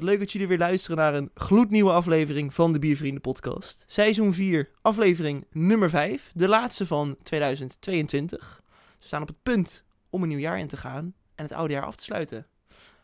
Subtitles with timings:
[0.00, 3.84] wat leuk dat jullie weer luisteren naar een gloednieuwe aflevering van de Biervrienden podcast.
[3.86, 8.62] Seizoen 4, aflevering nummer 5, de laatste van 2022.
[8.98, 11.72] We staan op het punt om een nieuw jaar in te gaan en het oude
[11.72, 12.46] jaar af te sluiten.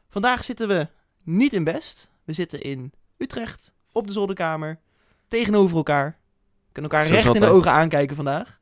[0.09, 0.89] Vandaag zitten we
[1.23, 4.81] niet in Best, we zitten in Utrecht, op de zolderkamer,
[5.29, 6.19] tegenover elkaar.
[6.67, 8.61] We kunnen elkaar recht in de ogen aankijken vandaag.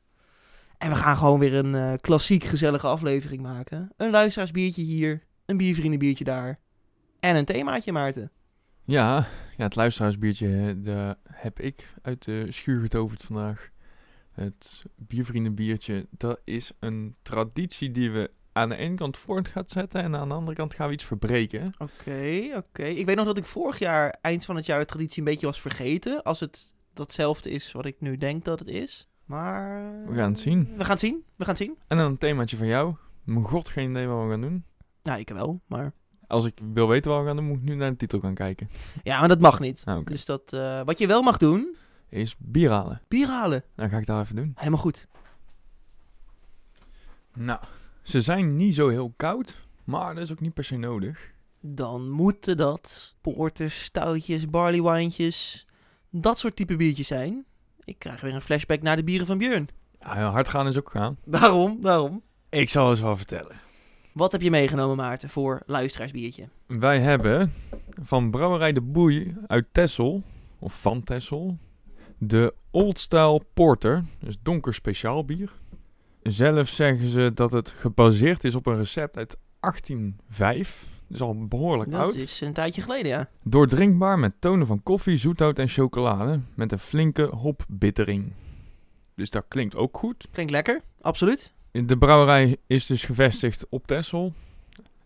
[0.77, 3.91] En we gaan gewoon weer een eh, klassiek gezellige aflevering maken.
[3.97, 6.63] Een luisteraarsbiertje hier, een biervriendenbiertje daar.
[7.25, 8.31] En een themaatje, Maarten.
[8.83, 13.69] Ja, ja, het luisteraarsbiertje de heb ik uit de schuur getoverd vandaag.
[14.31, 20.01] Het biervriendenbiertje, dat is een traditie die we aan de ene kant voort gaan zetten
[20.01, 21.63] en aan de andere kant gaan we iets verbreken.
[21.77, 22.83] Oké, oké.
[22.83, 25.45] Ik weet nog dat ik vorig jaar, eind van het jaar, de traditie een beetje
[25.45, 26.23] was vergeten.
[26.23, 29.09] Als het datzelfde is wat ik nu denk dat het is.
[29.25, 29.91] Maar...
[30.07, 30.73] We gaan het zien.
[30.77, 31.23] We gaan het zien.
[31.35, 31.77] We gaan het zien.
[31.87, 32.95] En dan een themaatje van jou.
[33.23, 34.65] Mijn god, geen idee wat we gaan doen.
[35.03, 35.93] Nou, ik wel, maar...
[36.27, 38.33] Als ik wil weten wat we gaan doen, moet ik nu naar de titel gaan
[38.33, 38.69] kijken.
[39.03, 39.83] Ja, maar dat mag niet.
[39.87, 40.11] Oké.
[40.11, 40.53] Dus dat...
[40.53, 41.75] eh, wat je wel mag doen,
[42.09, 43.01] Is bier halen.
[43.07, 43.63] bier halen.
[43.75, 44.51] Dan ga ik dat even doen.
[44.55, 45.07] Helemaal goed.
[47.33, 47.59] Nou,
[48.03, 51.33] ze zijn niet zo heel koud, maar dat is ook niet per se nodig.
[51.61, 55.67] Dan moeten dat porters, stoutjes, barleywijntjes,
[56.09, 57.45] dat soort type biertjes zijn.
[57.83, 59.67] Ik krijg weer een flashback naar de bieren van Björn.
[59.99, 61.17] Ja, hard gaan is ook gaan.
[61.25, 62.21] Daarom, daarom.
[62.49, 63.55] Ik zal eens wel vertellen.
[64.15, 66.49] Wat heb je meegenomen, Maarten, voor luisteraarsbiertje?
[66.65, 67.53] Wij hebben
[68.03, 70.23] van Brouwerij de Boei uit Texel,
[70.59, 71.57] of van Texel,
[72.17, 75.51] de Old Style Porter, dus donker speciaal bier.
[76.23, 81.91] Zelf zeggen ze dat het gebaseerd is op een recept uit 1805, dus al behoorlijk
[81.91, 82.15] Dat oud.
[82.15, 83.29] is een tijdje geleden, ja.
[83.43, 88.31] Doordrinkbaar met tonen van koffie, zoethout en chocolade, met een flinke hopbittering.
[89.15, 90.27] Dus dat klinkt ook goed.
[90.31, 91.53] Klinkt lekker, absoluut.
[91.83, 94.33] De brouwerij is dus gevestigd op Texel.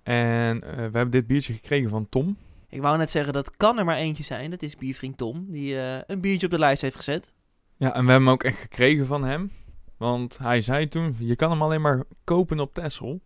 [0.04, 2.38] En eh, we hebben dit biertje gekregen van Tom.
[2.70, 4.52] Ik wou net zeggen, dat kan er maar eentje zijn.
[4.52, 7.34] Dat is biervriend Tom, die eh, een biertje op de lijst heeft gezet.
[7.78, 9.52] Ja, en we hebben hem ook echt gekregen van hem.
[9.98, 13.20] Want hij zei toen, je kan hem alleen maar kopen op Texel.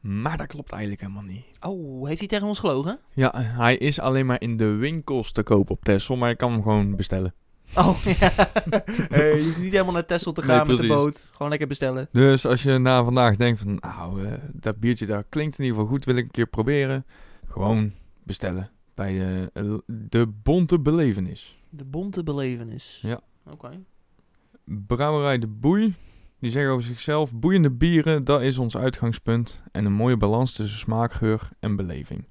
[0.00, 1.44] Maar dat klopt eigenlijk helemaal niet.
[1.60, 2.98] Oh, heeft hij tegen ons gelogen?
[3.12, 6.52] Ja, hij is alleen maar in de winkels te kopen op Texel, maar je kan
[6.52, 7.34] hem gewoon bestellen.
[7.76, 8.30] Oh, ja.
[9.08, 11.28] hey, je hoeft niet helemaal naar Texel te Nee, gaan met de boot.
[11.32, 12.08] Gewoon lekker bestellen.
[12.12, 15.78] Dus als je na vandaag denkt van, nou, eh, dat biertje daar klinkt in ieder
[15.80, 17.06] geval goed, wil ik een keer proberen.
[17.48, 17.92] Gewoon
[18.22, 21.58] bestellen bij de, eh, de Bonte Belevenis.
[21.70, 22.98] De bonte belevenis.
[23.02, 23.20] Ja.
[23.50, 23.70] Oké.
[24.64, 25.94] Brouwerij De Boei.
[26.38, 29.60] Die zeggen over zichzelf: boeiende bieren, dat is ons uitgangspunt.
[29.72, 32.28] En een mooie balans tussen smaak, geur en beleving.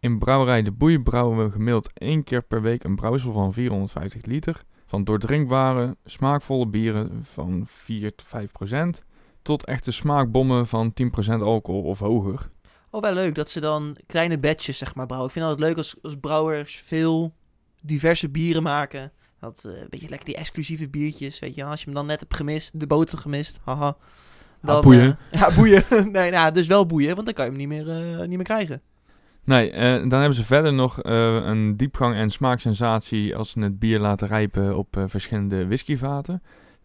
[0.00, 4.24] In Brouwerij De Boei brouwen we gemiddeld één keer per week een brouwsel van 450
[4.24, 4.64] liter.
[4.90, 9.02] Van doordrinkbare, smaakvolle bieren van 4 tot 5 procent.
[9.42, 12.50] Tot echte smaakbommen van 10 procent alcohol of hoger.
[12.90, 15.30] Oh, wel leuk dat ze dan kleine batches, zeg maar, brouwen.
[15.30, 17.34] Ik vind het altijd leuk als, als brouwers veel
[17.82, 19.12] diverse bieren maken.
[19.40, 21.64] Dat eh, een beetje lekker die exclusieve biertjes, weet je.
[21.64, 23.96] Als je hem dan net hebt gemist, de boter gemist, haha.
[24.62, 25.18] Dan, boeien.
[25.30, 25.84] eh, ja, boeien.
[26.12, 28.44] nee, nou, dus wel boeien, want dan kan je hem niet meer, eh, niet meer
[28.44, 28.82] krijgen.
[29.44, 33.78] Nee, eh, dan hebben ze verder nog eh, een diepgang en smaaksensatie als ze het
[33.78, 36.42] bier laten rijpen op eh, verschillende whiskyvaten.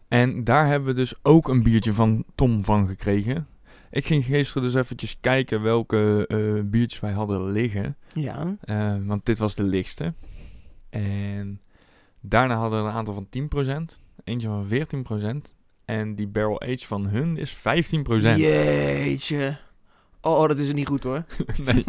[0.08, 3.46] En daar hebben we dus ook een biertje van Tom van gekregen.
[3.90, 6.26] Ik ging gisteren dus eventjes kijken welke
[6.70, 7.96] biertjes wij hadden liggen.
[8.14, 8.56] Ja.
[9.04, 10.14] want dit was de lichtste.
[10.90, 11.60] En
[12.20, 15.54] daarna hadden we een aantal van 10%, eentje van 14%.
[15.84, 17.60] En die barrel age van hun is 15%.
[18.36, 19.58] Jeetje.
[20.26, 21.24] Oh, oh, dat is er niet goed hoor.
[21.66, 21.84] nee.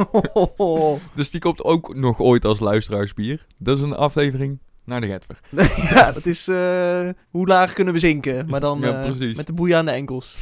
[1.16, 3.46] Dus die komt ook nog ooit als luisteraarsbier.
[3.58, 5.40] Dat is een aflevering naar de Getver.
[5.96, 6.48] ja, dat is...
[6.48, 8.50] eh, hoe laag kunnen we zinken?
[8.50, 9.36] Maar dan Ja, eh, precies.
[9.36, 10.38] met de boeien aan de enkels.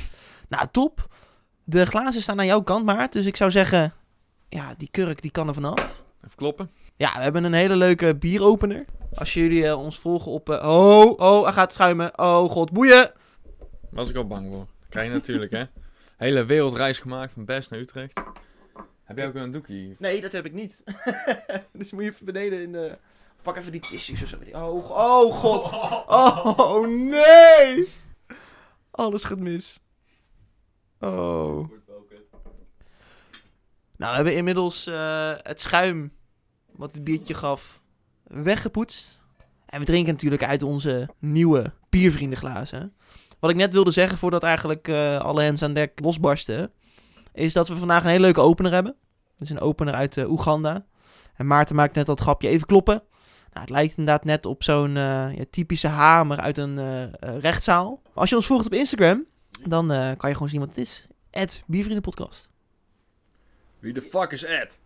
[0.49, 1.07] Nou, top.
[1.63, 3.13] De glazen staan aan jouw kant, Maart.
[3.13, 3.93] Dus ik zou zeggen...
[4.49, 6.03] Ja, die kurk die kan er vanaf.
[6.23, 6.71] Even kloppen.
[6.95, 8.85] Ja, we hebben een hele leuke bieropener.
[9.13, 10.49] Als jullie eh, ons volgen op...
[10.49, 12.19] oh, oh, hij gaat schuimen.
[12.19, 13.11] Oh, god, boeien.
[13.89, 14.65] Was ik al bang voor.
[14.89, 15.63] Krijg je natuurlijk, hè.
[16.17, 18.13] Hele wereldreis gemaakt van Best naar Utrecht.
[19.03, 19.95] Heb jij ook een doekje hier?
[19.99, 20.83] Nee, dat heb ik niet.
[21.71, 22.97] dus moet je even beneden in de...
[23.41, 24.37] Pak even die tissues of zo.
[24.51, 25.73] Oh, oh god.
[26.07, 27.87] Oh, nee.
[28.91, 29.79] Alles gaat mis.
[30.99, 31.69] Oh.
[33.97, 36.11] Nou, we hebben inmiddels eh, het schuim
[36.71, 37.81] wat het biertje gaf
[38.23, 39.19] weggepoetst.
[39.65, 42.93] En we drinken natuurlijk uit onze nieuwe biervriendenglazen.
[43.39, 46.71] Wat ik net wilde zeggen voordat eigenlijk eh, alle hens aan dek losbarsten,
[47.33, 48.95] is dat we vandaag een hele leuke opener hebben.
[49.37, 50.85] Dat is een opener uit eh, Oeganda.
[51.35, 53.03] En Maarten maakt net dat grapje even kloppen.
[53.53, 58.01] Nou, het lijkt inderdaad net op zo'n eh, ja, typische hamer uit een rechtszaal.
[58.13, 59.25] Als je ons volgt op Instagram,
[59.63, 61.07] dan kan je gewoon zien wat het is.
[61.31, 62.49] Het Biervriendenpodcast.
[63.79, 64.79] Wie de fuck is Ed?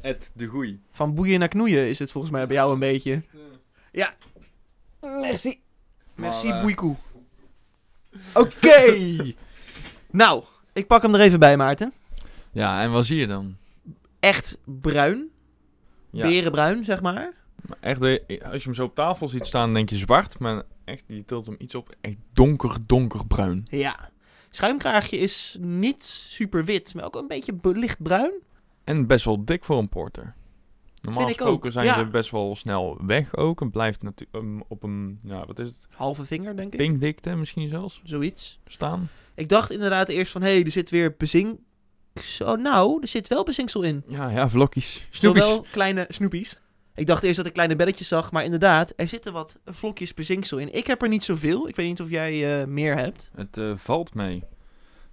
[0.00, 0.80] Ed de Goeie.
[0.90, 3.22] Van boeien naar knoeien is het volgens mij bij jou een beetje.
[3.92, 4.14] Ja.
[5.00, 5.60] Merci.
[6.20, 6.96] Merci, boeikoe.
[8.34, 8.96] Oké.
[10.10, 11.92] nou, ik pak hem er even bij, Maarten.
[12.52, 13.56] Ja, en wat zie je dan?
[14.20, 15.28] Echt bruin.
[16.10, 17.32] Ja, Berenbruin, zeg maar.
[17.68, 20.38] maar echt, eh, als je hem zo op tafel ziet staan, denk je zwart.
[20.38, 21.94] Maar echt, je tilt hem iets op.
[22.00, 23.66] Echt donker, donkerbruin.
[23.70, 24.08] Ja.
[24.50, 28.32] Schuimkraagje is niet super wit, maar ook een beetje be- lichtbruin.
[28.84, 30.34] En best wel dik voor een porter.
[31.00, 31.98] Normaal Vind gesproken zijn ja.
[31.98, 33.60] ze best wel snel weg ook.
[33.60, 35.86] En blijft natuurlijk op een, ja, wat is het?
[35.90, 36.78] Halve vinger, denk ik.
[36.78, 38.58] Pinkdikte misschien zelfs Zoiets.
[38.66, 39.08] staan.
[39.34, 41.58] Ik dacht inderdaad eerst van, hé, hey, er zit weer bezink...
[42.14, 44.02] Zo, nou, er zit wel bezinksel in.
[44.06, 45.06] Ja, ja, vlokjes.
[45.10, 45.44] Snoepjes.
[45.44, 46.58] Zowel kleine snoepies.
[46.94, 50.58] Ik dacht eerst dat ik kleine belletjes zag, maar inderdaad, er zitten wat vlokjes bezinksel
[50.58, 50.74] in.
[50.74, 51.68] Ik heb er niet zoveel.
[51.68, 53.30] Ik weet niet of jij eh, meer hebt.
[53.34, 54.44] Het eh, valt mee.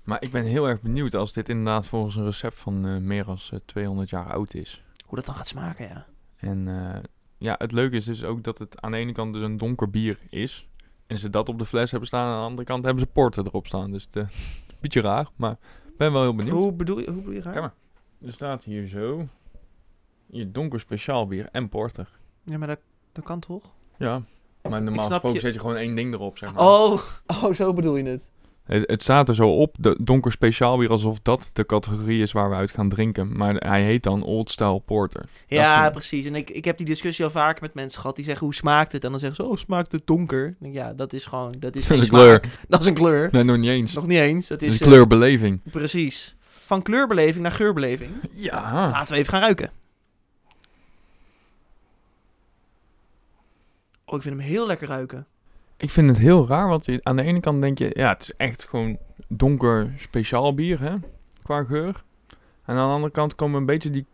[0.03, 3.25] Maar ik ben heel erg benieuwd als dit inderdaad volgens een recept van eh, meer
[3.25, 4.83] dan 200 jaar oud is.
[5.07, 6.05] Hoe dat dan gaat smaken, ja.
[6.37, 7.03] En eh,
[7.37, 9.89] ja, het leuke is dus ook dat het aan de ene kant dus een donker
[9.89, 10.67] bier is.
[11.07, 12.27] En ze dat op de fles hebben staan.
[12.27, 13.91] Aan de andere kant hebben ze porter erop staan.
[13.91, 14.21] Dus het, eh,
[14.67, 15.57] een beetje raar, maar
[15.97, 16.55] ben wel heel benieuwd.
[16.55, 17.53] Hoe bedoel je, hoe bedoel je raar?
[17.53, 17.73] Kijk maar.
[18.27, 19.27] Er staat hier zo.
[20.25, 22.09] Hier donker speciaal bier en porter.
[22.43, 22.79] Ja, maar dat,
[23.11, 23.63] dat kan toch?
[23.97, 24.21] Ja.
[24.61, 25.39] Maar normaal gesproken je.
[25.39, 26.63] zet je gewoon één ding erop, zeg maar.
[26.63, 27.01] Oh,
[27.43, 28.31] oh, zo bedoel je het.
[28.67, 32.49] Het, staat er zo op, de donker speciaal bier, alsof dat de categorie is waar
[32.49, 33.37] we uit gaan drinken.
[33.37, 35.25] Maar hij heet dan Old Style Porter.
[35.47, 36.25] Ja, precies.
[36.25, 38.91] En ik, ik heb die discussie al vaker met mensen gehad die zeggen, hoe smaakt
[38.91, 39.03] het?
[39.03, 40.55] En dan zeggen ze, oh, smaakt het donker?
[40.59, 42.43] Ja, dat is gewoon, dat is geen een kleur.
[42.67, 43.29] Dat is een kleur.
[43.31, 43.93] Nee, nog niet eens.
[43.93, 44.47] Nog niet eens.
[44.47, 45.61] Dat is, is eh, een kleurbeleving.
[45.71, 46.35] precies.
[46.47, 48.11] Van kleurbeleving naar geurbeleving.
[48.33, 48.89] Ja.
[48.91, 49.71] Laten we even gaan ruiken.
[54.05, 55.27] Oh, ik vind hem heel lekker ruiken.
[55.77, 58.33] Ik vind het heel raar, want aan de ene kant denk je, ja, het is
[58.37, 58.97] echt gewoon
[59.27, 60.95] donker speciaal bier, hè,
[61.43, 62.03] qua geur.
[62.65, 64.05] En aan de andere kant komen een beetje die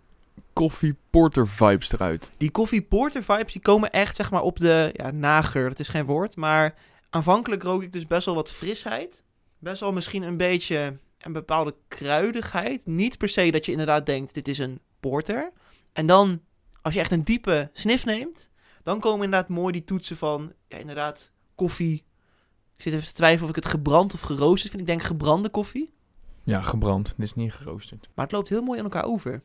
[0.54, 2.32] koffie porter vibes eruit.
[2.38, 5.70] Die koffie porter vibes, die komen echt zeg maar op de ja, nageur.
[5.70, 6.76] Dat is geen woord, maar
[7.10, 9.24] aanvankelijk rook ik dus best wel wat frisheid.
[9.60, 12.86] Best wel misschien een beetje een bepaalde kruidigheid.
[12.86, 15.52] Niet per se dat je inderdaad denkt, dit is een porter.
[15.94, 16.42] En dan,
[16.82, 18.50] als je echt een diepe sniff neemt,
[18.84, 21.32] dan komen inderdaad mooi die toetsen van, ja inderdaad,
[21.64, 22.04] koffie.
[22.76, 24.82] Ik zit even te twijfelen of ik het gebrand of geroosterd vind.
[24.82, 25.94] Ik denk gebrande koffie.
[26.44, 27.14] Ja, gebrand.
[27.18, 28.10] Dit is niet geroosterd.
[28.14, 29.42] Maar het loopt heel mooi aan elkaar over.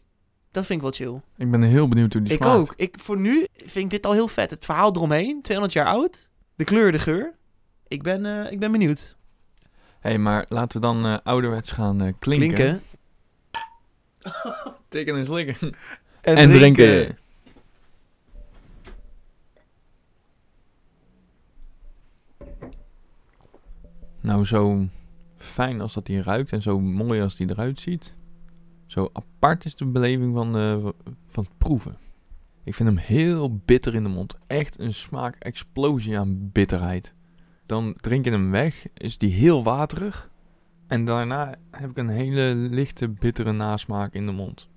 [0.51, 1.21] Dat vind ik wel chill.
[1.37, 2.59] Ik ben heel benieuwd hoe die Ik smaakt.
[2.59, 2.75] ook.
[2.77, 4.51] Ik, voor nu vind ik dit al heel vet.
[4.51, 6.29] Het verhaal eromheen, 200 jaar oud.
[6.55, 7.35] De kleur, de geur.
[7.89, 9.17] Ik ben, eh, ik ben benieuwd.
[10.01, 12.55] Hé, hey, maar laten we dan eh, ouderwets gaan eh, klinken.
[12.55, 12.83] Klinken.
[14.89, 15.75] Tikken en slikken.
[16.21, 17.19] En, En drinken.
[24.29, 24.89] Nou, zo
[25.37, 28.15] fijn als dat hij ruikt en zo mooi als die eruit ziet.
[28.87, 30.89] Zo apart is de beleving van, eh,
[31.27, 31.97] van het proeven.
[32.65, 34.37] Ik vind hem heel bitter in de mond.
[34.47, 37.13] Echt een smaakexplosie aan bitterheid.
[37.67, 40.31] Dan drink je hem weg, is die heel waterig.
[40.87, 44.69] En daarna heb ik een hele lichte bittere nasmaak in de mond.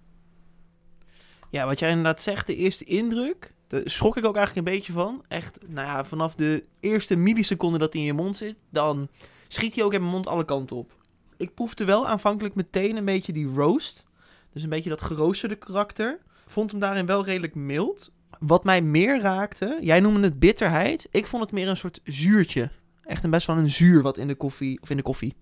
[1.49, 3.53] Ja, wat jij inderdaad zegt, de eerste indruk.
[3.67, 5.23] Daar schrok ik ook eigenlijk een beetje van.
[5.27, 9.09] Echt, nou ja, vanaf de eerste milliseconde dat hij in je mond zit, dan
[9.53, 10.91] schiet hij ook in mijn mond alle kanten op.
[11.37, 14.05] Ik proefde wel aanvankelijk meteen een beetje die roast.
[14.53, 16.19] Dus een beetje dat geroosterde karakter.
[16.45, 18.11] Vond hem daarin wel redelijk mild.
[18.39, 21.07] Wat mij meer raakte, jij noemde het bitterheid.
[21.11, 22.69] Ik vond het meer een soort zuurtje.
[23.03, 25.35] Echt een best wel een zuur wat in de koffie, of in de koffie.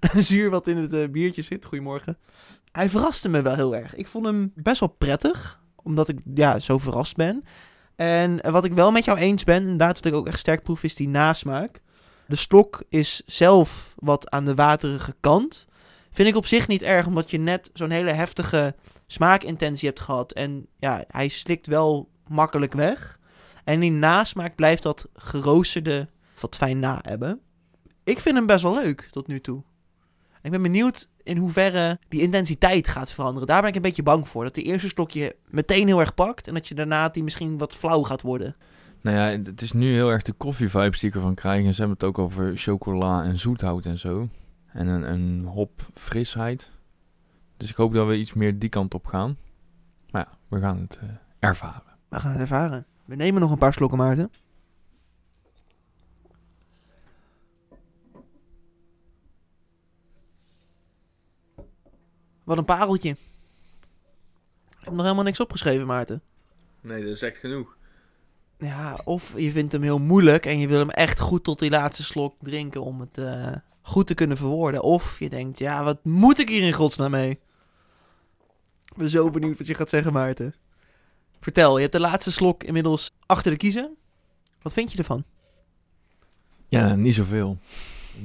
[0.14, 1.64] Een zuur wat in het eh, biertje zit.
[1.64, 2.18] Goedemorgen.
[2.72, 3.94] Hij verraste me wel heel erg.
[3.94, 7.44] Ik vond hem best wel prettig, omdat ik ja, zo verrast ben.
[7.96, 10.62] En eh, wat ik wel met jou eens ben, inderdaad, wat ik ook echt sterk
[10.62, 11.81] proef, is die nasmaak.
[12.32, 15.66] De slok is zelf wat aan de waterige kant.
[16.10, 18.74] Vind ik op zich niet erg, omdat je net zo'n hele heftige
[19.06, 20.32] smaakintentie hebt gehad.
[20.32, 23.18] En ja, hij slikt wel makkelijk weg.
[23.64, 26.08] En die nasmaak blijft dat geroosterde
[26.40, 27.40] wat fijn na hebben.
[28.04, 29.62] Ik vind hem best wel leuk tot nu toe.
[30.42, 33.48] Ik ben benieuwd in hoeverre die intensiteit gaat veranderen.
[33.48, 34.44] Daar ben ik een beetje bang voor.
[34.44, 36.46] Dat de eerste slokje meteen heel erg pakt.
[36.46, 38.56] En dat je daarna die misschien wat flauw gaat worden.
[39.02, 41.64] Nou ja, het is nu heel erg de koffie-vibes die ik ervan krijg.
[41.64, 44.28] En ze hebben het ook over chocola en zoethout en zo.
[44.66, 46.70] En een, een hop frisheid.
[47.56, 49.36] Dus ik hoop dat we iets meer die kant op gaan.
[50.10, 51.82] Maar ja, we gaan het eh, ervaren.
[52.08, 52.86] We gaan het ervaren.
[53.04, 54.30] We nemen nog een paar slokken, Maarten.
[62.44, 63.10] Wat een pareltje.
[64.70, 66.22] Ik heb nog helemaal niks opgeschreven, Maarten.
[66.80, 67.76] Nee, dat is echt genoeg.
[68.62, 71.70] Ja, of je vindt hem heel moeilijk en je wil hem echt goed tot die
[71.70, 73.52] laatste slok drinken om het eh,
[73.82, 74.82] goed te kunnen verwoorden.
[74.82, 77.30] Of je denkt, ja, wat moet ik hier in godsnaam mee?
[78.84, 80.54] Ik ben zo benieuwd wat je gaat zeggen, Maarten.
[81.40, 83.96] Vertel, je hebt de laatste slok inmiddels achter de kiezen.
[84.62, 85.24] Wat vind je ervan?
[86.68, 87.58] Ja, niet zoveel.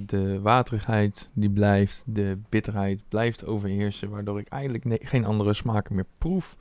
[0.06, 6.06] De waterigheid die blijft, de bitterheid blijft overheersen, waardoor ik eigenlijk geen andere smaken meer
[6.18, 6.56] proef.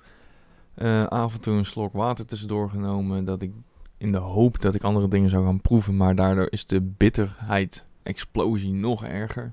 [0.76, 3.52] Eh, af en toe een slok water tussendoor genomen, dat ik
[3.99, 7.85] in de hoop dat ik andere dingen zou gaan proeven, maar daardoor is de bitterheid
[8.02, 9.52] explosie nog erger.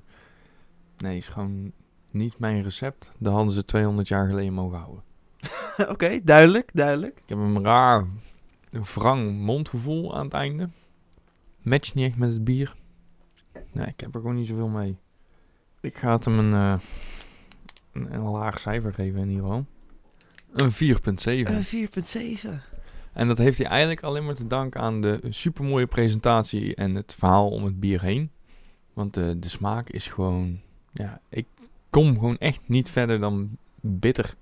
[0.98, 1.72] Nee, is gewoon
[2.10, 3.10] niet mijn recept.
[3.18, 5.02] Dat hadden ze 200 jaar geleden mogen houden.
[5.92, 7.18] Oké, duidelijk, duidelijk.
[7.18, 8.06] Ik heb een raar,
[8.70, 10.68] wrang mondgevoel aan het einde.
[11.62, 12.74] Matcht niet echt met het bier.
[13.72, 14.96] Nee, ik heb er gewoon niet zoveel mee.
[15.80, 16.80] Ik ga het hem een, eh,
[17.92, 19.64] een, een laag cijfer geven in ieder geval.
[20.54, 20.76] Een 4,7.
[21.24, 21.88] Een
[22.44, 22.50] 4,7.
[23.12, 27.14] En dat heeft hij eigenlijk alleen maar te danken aan de supermooie presentatie en het
[27.18, 28.30] verhaal om het bier heen.
[28.92, 30.60] Want de, de smaak is gewoon...
[30.92, 31.46] Ja, ik
[31.90, 34.34] kom gewoon echt niet verder dan bitter.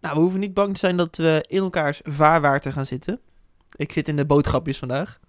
[0.00, 3.20] Nou, we hoeven niet bang te zijn dat we in elkaars vaarwater gaan zitten.
[3.76, 5.20] Ik zit in de boodschapjes vandaag.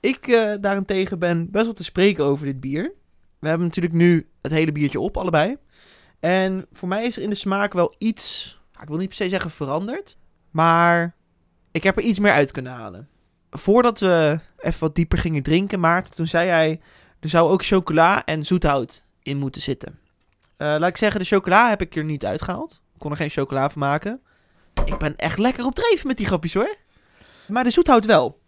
[0.00, 2.92] Ik eh, daarentegen ben best wel te spreken over dit bier.
[3.38, 5.56] We hebben natuurlijk nu het hele biertje op, allebei.
[6.20, 9.28] En voor mij is er in de smaak wel iets, ik wil niet per se
[9.28, 10.18] zeggen veranderd,
[10.50, 11.14] maar
[11.70, 13.08] ik heb er iets meer uit kunnen halen.
[13.50, 16.80] Voordat we even wat dieper gingen drinken, Maarten, toen zei hij,
[17.20, 19.98] er zou ook chocola en zoethout in moeten zitten.
[20.56, 22.80] Eh, laat ik zeggen, de chocola heb ik er niet uitgehaald.
[22.94, 24.20] Ik kon er geen chocola van maken.
[24.84, 26.76] Ik ben echt lekker op dreven met die grapjes hoor.
[27.48, 28.40] Maar de zoethout wel.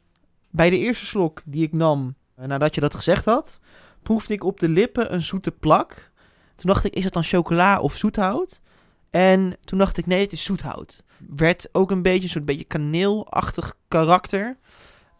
[0.51, 3.61] Bij de eerste slok die ik nam, eh, nadat je dat gezegd had,
[4.03, 6.11] proefde ik op de lippen een zoete plak.
[6.55, 8.61] Toen dacht ik, is het dan chocola of zoethout?
[9.11, 11.03] En toen dacht ik, nee, het is zoethout.
[11.37, 14.57] Werd ook een beetje een soort beetje kaneelachtig karakter.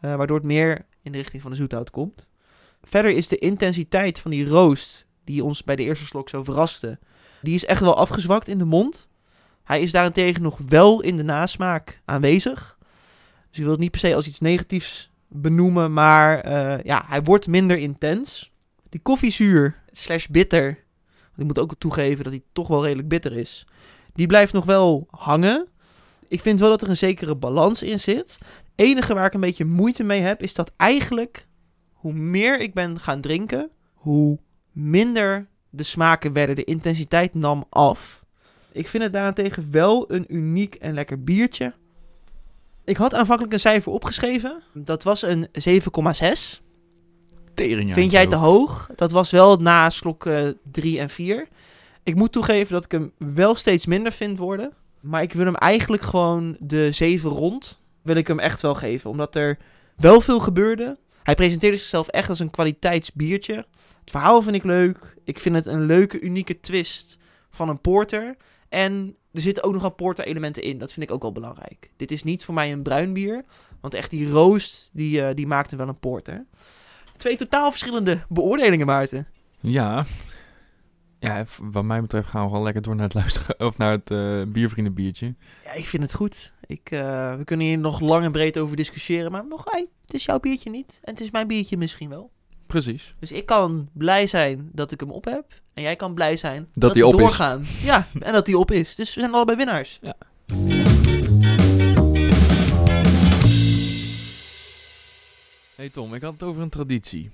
[0.01, 2.29] eh, waardoor het meer in de richting van de zoethout komt.
[2.83, 6.99] Verder is de intensiteit van die roost, die ons bij de eerste slok zo verraste,
[7.43, 9.09] die is echt wel afgezwakt in de mond.
[9.65, 12.79] Hij is daarentegen nog wel in de nasmaak aanwezig.
[13.49, 17.23] Dus je wil het niet per se als iets negatiefs benoemen, maar eh, ja, hij
[17.23, 18.53] wordt minder intens.
[18.89, 20.85] Die koffiezuur slash bitter,
[21.39, 23.67] ik moet ook toegeven dat hij toch wel redelijk bitter is,
[24.13, 25.69] die blijft nog wel hangen.
[26.29, 28.39] Ik vind wel dat er een zekere balans in zit.
[28.39, 31.47] Het enige waar ik een beetje moeite mee heb, is dat eigenlijk
[31.93, 34.39] hoe meer ik ben gaan drinken, hoe
[34.73, 36.57] minder de smaken werden.
[36.57, 38.25] De intensiteit nam af.
[38.73, 41.75] Ik vind het daarentegen wel een uniek en lekker biertje.
[42.85, 44.63] Ik had aanvankelijk een cijfer opgeschreven.
[44.75, 46.68] Dat was een 7,6.
[47.59, 48.91] Tering Vind jij te hoog?
[48.97, 50.29] Dat was wel na slok
[50.71, 51.49] 3 en 4.
[52.03, 54.73] Ik moet toegeven dat ik hem wel steeds minder vind worden.
[55.01, 57.81] Maar ik wil hem eigenlijk gewoon de 7 rond.
[58.03, 59.11] Wil ik hem echt wel geven.
[59.11, 59.59] Omdat er
[59.97, 60.99] wel veel gebeurde.
[61.23, 63.55] Hij presenteerde zichzelf echt als een kwaliteitsbiertje.
[64.01, 65.17] Het verhaal vind ik leuk.
[65.25, 67.19] Ik vind het een leuke, unieke twist
[67.51, 68.37] van een porter.
[68.69, 70.79] En er zitten ook nog wat porter elementen in.
[70.79, 71.91] Dat vind ik ook wel belangrijk.
[71.97, 73.45] Dit is niet voor mij een bruin bier.
[73.81, 76.47] Want echt die roost, die, uh, die maakte wel een porter.
[77.19, 79.27] Twee totaal verschillende beoordelingen, Maarten.
[79.61, 80.07] Ja.
[81.19, 83.61] Ja, wat mij betreft gaan we gewoon lekker door naar het luisteren.
[83.67, 85.35] Of naar het uh, biervriendenbiertje.
[85.65, 86.53] Ja, ik vind het goed.
[86.67, 89.33] Ik, uh, we kunnen hier nog lang en breed over discussiëren.
[89.33, 90.99] Maar nog, hey, het is jouw biertje niet.
[91.03, 92.31] En het is mijn biertje misschien wel.
[92.67, 93.15] Precies.
[93.19, 95.45] Dus ik kan blij zijn dat ik hem op heb.
[95.75, 97.61] En jij kan blij zijn dat, dat hij op doorgaan.
[97.61, 97.83] Is.
[97.83, 98.95] Ja, en dat hij op is.
[98.95, 99.99] Dus we zijn allebei winnaars.
[100.03, 100.97] Ja.
[105.79, 107.31] Hey Tom, ik had het over een traditie.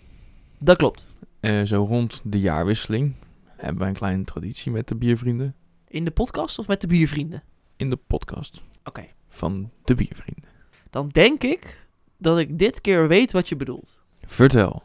[0.59, 1.07] Dat klopt.
[1.41, 3.15] Uh, zo rond de jaarwisseling
[3.57, 5.55] hebben wij een kleine traditie met de biervrienden.
[5.89, 7.43] In de podcast of met de biervrienden?
[7.77, 8.63] In de podcast.
[8.79, 8.89] Oké.
[8.89, 9.15] Okay.
[9.29, 10.51] Van de biervrienden.
[10.91, 11.87] Dan denk ik
[12.19, 14.01] dat ik dit keer weet wat je bedoelt.
[14.27, 14.83] Vertel.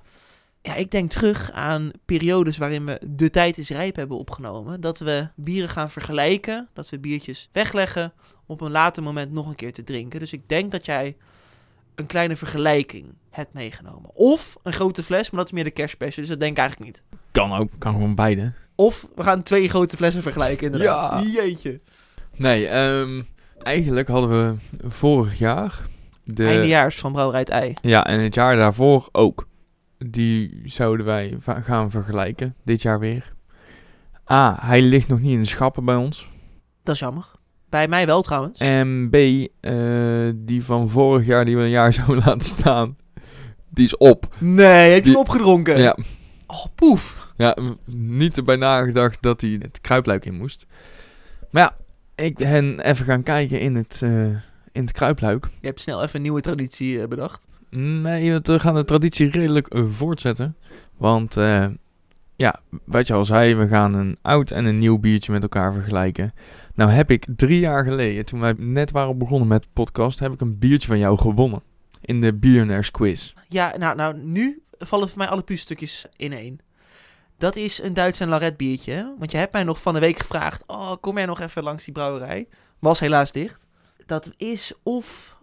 [0.62, 4.82] Ja, ik denk terug aan periodes waarin we de tijd is rijp hebben opgenomen.
[4.82, 6.70] Dat we bieren gaan vergelijken.
[6.74, 8.13] Dat we biertjes wegleggen.
[8.46, 10.20] Om op een later moment nog een keer te drinken.
[10.20, 11.16] Dus ik denk dat jij
[12.00, 14.10] een kleine vergelijking hebt meegenomen.
[14.13, 16.20] Of een grote fles, maar dat is meer de kerstspecial.
[16.20, 17.03] Dus dat denk ik eigenlijk niet.
[17.32, 18.53] Kan ook, kan gewoon beide.
[18.75, 21.24] Of we gaan twee grote flessen vergelijken inderdaad.
[21.25, 21.32] Ja.
[21.32, 21.79] Jeetje.
[22.36, 23.27] Nee, um,
[23.60, 24.56] eigenlijk hadden we
[24.89, 25.88] vorig jaar...
[26.24, 26.46] De...
[26.46, 27.74] Eindejaars van Brouwerij Ei.
[27.82, 29.48] Ja, en het jaar daarvoor ook.
[29.98, 33.34] Die zouden wij gaan vergelijken, dit jaar weer.
[34.32, 36.29] A, hij ligt nog niet in de schappen bij ons.
[36.84, 37.25] Dat is jammer.
[37.69, 38.59] Bij mij wel trouwens.
[38.59, 42.97] En B, uh, die van vorig jaar die we een jaar zouden laten staan,
[43.69, 44.35] die is op.
[44.38, 45.19] Nee, heb je die...
[45.19, 45.79] opgedronken?
[45.79, 45.97] Ja.
[46.47, 47.33] Oh, poef.
[47.38, 47.57] Ja,
[47.95, 50.65] niet erbij nagedacht dat hij het kruipluik in moest.
[51.51, 51.75] Maar ja,
[52.25, 54.25] ik ben even gaan kijken in het, uh,
[54.71, 55.47] in het kruipluik.
[55.59, 57.47] Je hebt snel even een nieuwe traditie uh, bedacht.
[57.69, 60.55] Nee, we gaan de traditie redelijk uh, voortzetten.
[60.97, 61.38] Want
[62.35, 65.73] ja, wat je al zei, we gaan een oud en een nieuw biertje met elkaar
[65.73, 66.33] vergelijken.
[66.79, 70.31] Nou heb ik drie jaar geleden, toen wij net waren begonnen met de podcast, heb
[70.31, 71.62] ik een biertje van jou gewonnen.
[72.01, 73.33] In de Billionaires Quiz.
[73.48, 76.59] Ja, nou, nou, nu vallen voor mij alle puzzelstukjes in één.
[77.38, 78.91] Dat is een Duits en Laret biertje.
[78.91, 79.05] hè?
[79.17, 80.63] Want je hebt mij nog van de week gevraagd...
[80.67, 82.48] Oh, kom jij nog even langs die brouwerij?
[82.79, 83.67] Was helaas dicht.
[84.05, 85.38] Dat is of...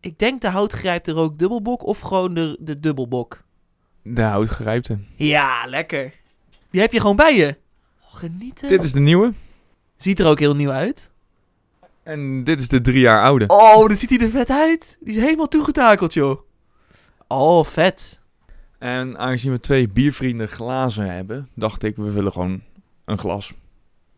[0.00, 3.42] Ik denk de houtgrijpte rook dubbelbok of gewoon de, de dubbelbok.
[4.02, 4.98] De houtgerijpte.
[5.16, 6.12] Ja, lekker.
[6.70, 7.56] Die heb je gewoon bij je.
[8.00, 8.68] Oh, genieten.
[8.68, 9.32] Dit is de nieuwe.
[10.00, 11.10] Ziet er ook heel nieuw uit.
[12.02, 13.46] En dit is de drie jaar oude.
[13.46, 14.98] Oh, dan ziet hij er vet uit.
[15.00, 16.40] Die is helemaal toegetakeld, joh.
[17.26, 18.22] Oh, vet.
[18.78, 22.62] En aangezien we twee biervrienden glazen hebben, dacht ik, we willen gewoon
[23.04, 23.52] een glas.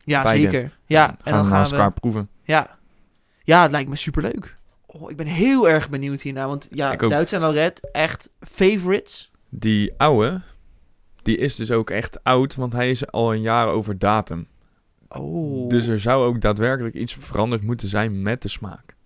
[0.05, 0.51] Ja, Beide.
[0.51, 0.79] zeker.
[0.87, 1.71] Ja, gaan en dan gaan we...
[1.71, 2.29] elkaar proeven.
[2.43, 2.79] Ja.
[3.43, 4.57] Ja, het lijkt me superleuk.
[4.87, 6.47] Oh, ik ben heel erg benieuwd hiernaar.
[6.47, 6.97] Want ja.
[6.97, 9.31] Duits en Lorette, echt favorites.
[9.49, 10.43] Die oude,
[11.23, 14.47] die is dus ook echt oud, want hij is al een jaar over datum.
[15.19, 15.69] Oh.
[15.69, 18.97] Dus er zou ook daadwerkelijk iets veranderd moeten zijn met de smaak.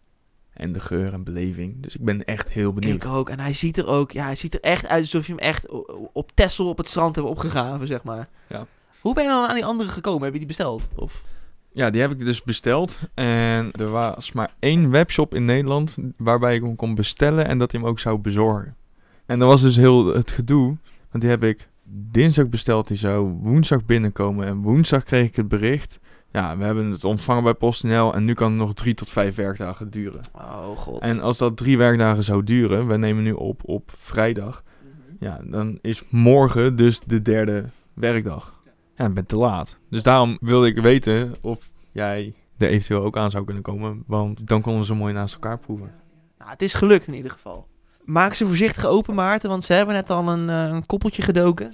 [0.53, 1.83] En de geur en beleving.
[1.83, 3.05] Dus ik ben echt heel benieuwd.
[3.05, 3.31] Ik ook.
[3.31, 5.69] En hij ziet er ook, ja, hij ziet er echt uit alsof je hem echt
[6.13, 8.29] op Texel op het strand hebt opgegraven, zeg maar.
[8.47, 8.67] Ja.
[9.01, 10.23] Hoe ben je dan aan die andere gekomen?
[10.23, 10.89] Heb je die besteld?
[10.95, 11.25] Of?
[11.73, 12.99] Ja, die heb ik dus besteld.
[13.15, 17.73] En er was maar één webshop in Nederland waarbij ik hem kon bestellen en dat
[17.73, 18.77] hij hem ook zou bezorgen.
[19.27, 20.77] En dat was dus heel het gedoe.
[21.11, 22.89] Want die heb ik dinsdag besteld.
[22.89, 24.47] Die zou woensdag binnenkomen.
[24.47, 25.99] En woensdag kreeg ik het bericht.
[26.33, 28.15] Ja, we hebben het ontvangen bij PostNL.
[28.15, 30.21] En nu kan het nog drie tot vijf werkdagen duren.
[30.35, 31.01] Oh, god.
[31.01, 34.63] En als dat drie werkdagen zou duren, we nemen nu op op vrijdag.
[35.21, 37.65] Ja, dan is morgen dus de derde
[37.95, 38.63] werkdag.
[38.97, 39.79] Ja, ik ben te laat.
[39.91, 44.03] Dus daarom wilde ik weten of jij er eventueel ook aan zou kunnen komen.
[44.07, 45.95] Want dan konden we ze mooi naast elkaar proeven.
[46.39, 47.67] Nou, het is gelukt in ieder geval.
[48.07, 51.73] Maak ze voorzichtig open, Maarten, want ze hebben net al een, eh, een koppeltje gedoken.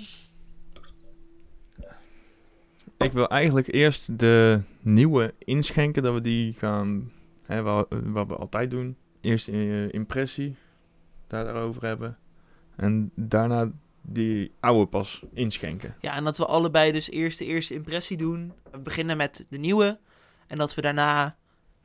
[2.98, 8.36] Ik wil eigenlijk eerst de nieuwe inschenken, dat we die gaan, hè, wat, wat we
[8.36, 8.96] altijd doen.
[9.20, 10.56] Eerst eh, impressie,
[11.26, 12.18] daar daarover hebben.
[12.76, 13.70] En daarna
[14.02, 15.94] die oude pas inschenken.
[16.00, 18.52] Ja, en dat we allebei dus eerst de eerste impressie doen.
[18.70, 19.98] We beginnen met de nieuwe.
[20.46, 21.36] En dat we daarna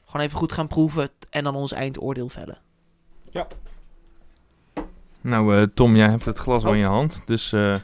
[0.06, 2.58] gewoon even goed gaan proeven en dan ons eindoordeel vellen.
[5.28, 6.76] Nou, eh, Tom, jij hebt het glas al Oh.
[6.76, 7.22] in je hand.
[7.26, 7.76] Dus eh,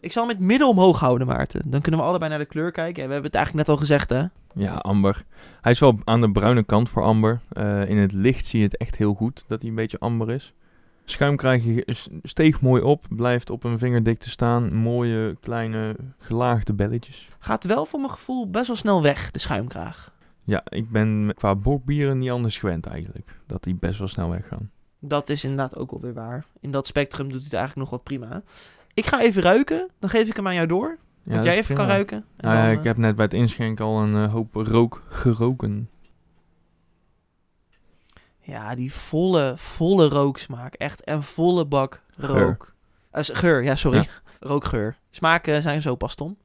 [0.00, 1.62] Ik zal hem met midden omhoog houden, Maarten.
[1.70, 3.02] Dan kunnen we allebei naar de kleur kijken.
[3.02, 4.24] En we hebben het eigenlijk net al gezegd, hè?
[4.54, 5.24] ja, amber.
[5.60, 7.40] Hij is wel aan de bruine kant voor amber.
[7.48, 10.30] Eh, in het licht zie je het echt heel goed dat hij een beetje amber
[10.30, 10.52] is.
[11.04, 13.06] Schuim krijg je steeg mooi op.
[13.08, 14.74] Blijft op een vingerdikte staan.
[14.74, 17.28] Mooie kleine gelaagde belletjes.
[17.38, 20.12] Gaat wel voor mijn gevoel best wel snel weg, de schuimkraag.
[20.44, 23.38] Ja, ik ben qua bokbieren niet anders gewend eigenlijk.
[23.46, 24.70] Dat die best wel snel weggaan.
[25.04, 26.44] Dat is inderdaad ook wel weer waar.
[26.60, 28.42] In dat spectrum doet hij het eigenlijk nog wat prima.
[28.94, 29.88] Ik ga even ruiken.
[29.98, 30.98] Dan geef ik hem aan jou door.
[31.22, 32.16] Ja, dat jij even kan ruiken.
[32.16, 34.54] En Nou ja, dan, ik eh, heb net bij het inschenken al een eh, hoop
[34.54, 35.88] rook geroken.
[38.40, 40.74] Ja, die volle, volle rooksmaak.
[40.74, 42.42] Echt een volle bak Geur.
[42.42, 42.74] rook.
[43.10, 43.98] Eh, s- geur, ja, sorry.
[43.98, 44.06] Ja.
[44.48, 44.96] Rookgeur.
[45.10, 46.36] Smaken zijn zo pas, Tom.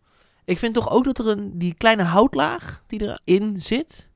[0.45, 4.06] Ik vind toch ook dat er een, die kleine houtlaag die erin zit,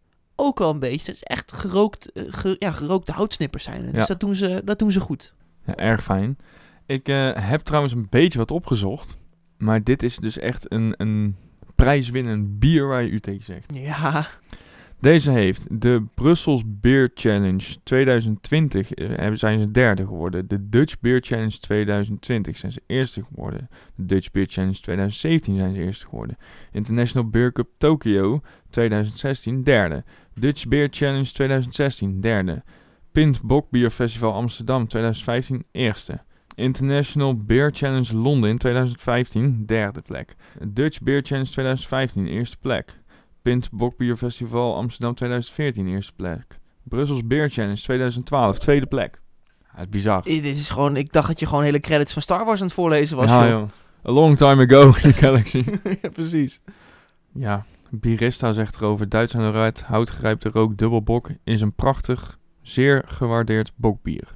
[0.45, 1.11] ook wel een beetje.
[1.11, 3.81] Het is echt gerookt, eh, ge- ja, gerookte houtsnippers zijn.
[3.81, 4.05] Dus Ja.
[4.05, 5.33] dat doen, ze, dat doen ze goed.
[5.65, 6.37] Ja, erg fijn.
[6.85, 9.17] Ik eh, heb trouwens een beetje wat opgezocht.
[9.57, 11.35] Maar dit is dus echt een, een
[11.75, 13.73] prijswinnend bier waar je u tegen zegt.
[13.75, 14.27] Ja,
[14.99, 20.47] Deze heeft de Brussels Beer Challenge 2020 eh, zijn ze derde geworden.
[20.47, 23.69] De Dutch Beer Challenge 2020 zijn ze eerste geworden.
[23.95, 26.37] De Dutch Beer Challenge 2017 zijn ze eerste geworden.
[26.71, 30.03] International Beer Cup Tokyo 2016 derde.
[30.33, 32.63] Dutch Beer Challenge 2016 derde.
[33.11, 36.21] Pint Bokbier Festival Amsterdam 2015 eerste.
[36.55, 40.35] International Beer Challenge Londen 2015 derde plek.
[40.67, 42.99] Dutch Beer Challenge 2015 eerste plek.
[43.41, 46.59] Pint Bokbier Festival Amsterdam 2014 eerste plek.
[46.83, 49.21] Brussels Beer Challenge 2012 tweede plek.
[49.59, 50.23] Ja, het is bizar.
[50.23, 52.75] dit is gewoon, ik dacht dat je gewoon hele credits van Star Wars aan het
[52.75, 53.29] voorlezen was.
[53.29, 53.59] ja, joh.
[53.59, 53.69] joh.
[54.05, 55.63] A long time ago in the galaxy.
[56.01, 56.61] ja, precies.
[57.33, 59.09] ja, Birista zegt erover.
[59.09, 64.35] Duits en eruit, houtgerijpte rook dubbelbok is een prachtig, zeer gewaardeerd bokbier.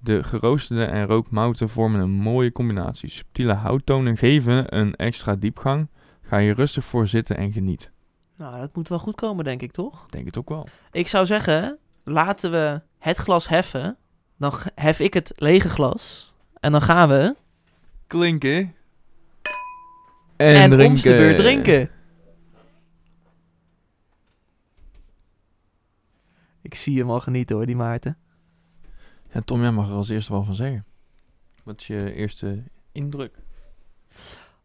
[0.00, 3.10] De geroosterde en rookmouten vormen een mooie combinatie.
[3.10, 5.88] Subtiele houttonen geven een extra diepgang.
[6.22, 7.90] Ga je rustig voor zitten en geniet.
[8.36, 10.06] Nou, dat moet wel goed komen, denk ik, toch?
[10.10, 10.68] Denk het ook wel.
[10.92, 13.96] Ik zou zeggen, laten we het glas heffen.
[14.38, 16.32] Dan hef ik het lege glas.
[16.60, 17.34] En dan gaan we...
[18.06, 18.74] Klinken.
[20.36, 21.90] En, en om de beurt drinken.
[26.68, 28.16] Ik zie hem al genieten hoor, die Maarten.
[29.32, 30.84] Ja, Tom, jij mag er als eerste wel van zeggen.
[31.64, 33.38] Wat is je eerste indruk?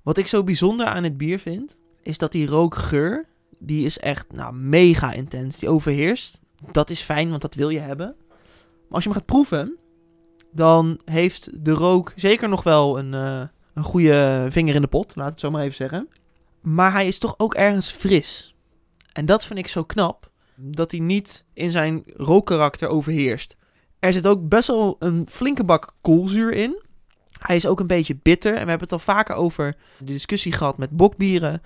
[0.01, 3.25] Wat ik zo bijzonder aan het bier vind, is dat die rookgeur,
[3.59, 5.59] die is echt nou, mega intens.
[5.59, 6.39] Die overheerst.
[6.71, 8.15] Dat is fijn, want dat wil je hebben.
[8.17, 9.77] Maar als je hem gaat proeven,
[10.51, 15.15] dan heeft de rook zeker nog wel een, eh, een goede vinger in de pot,
[15.15, 16.09] laat het zo maar even zeggen.
[16.61, 18.55] Maar hij is toch ook ergens fris.
[19.11, 23.55] En dat vind ik zo knap, dat hij niet in zijn rookkarakter overheerst.
[23.99, 26.81] Er zit ook best wel een flinke bak koolzuur in.
[27.39, 28.51] Hij is ook een beetje bitter.
[28.51, 31.61] En we hebben het al vaker over de discussie gehad met bokbieren.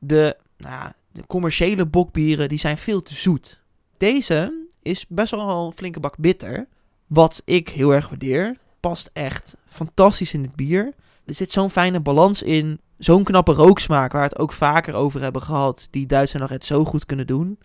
[0.00, 3.60] De, nou de commerciële bokbieren die zijn veel te zoet.
[3.96, 6.68] Deze is best wel een flinke bak bitter.
[7.06, 8.56] Wat ik heel erg waardeer.
[8.80, 10.92] Past echt fantastisch in het bier.
[11.24, 12.80] Er zit zo'n fijne balans in.
[12.98, 15.88] Zo'n knappe rooksmaak waar we het ook vaker over hebben gehad.
[15.90, 17.58] Die Duitsers nog het zo goed kunnen doen.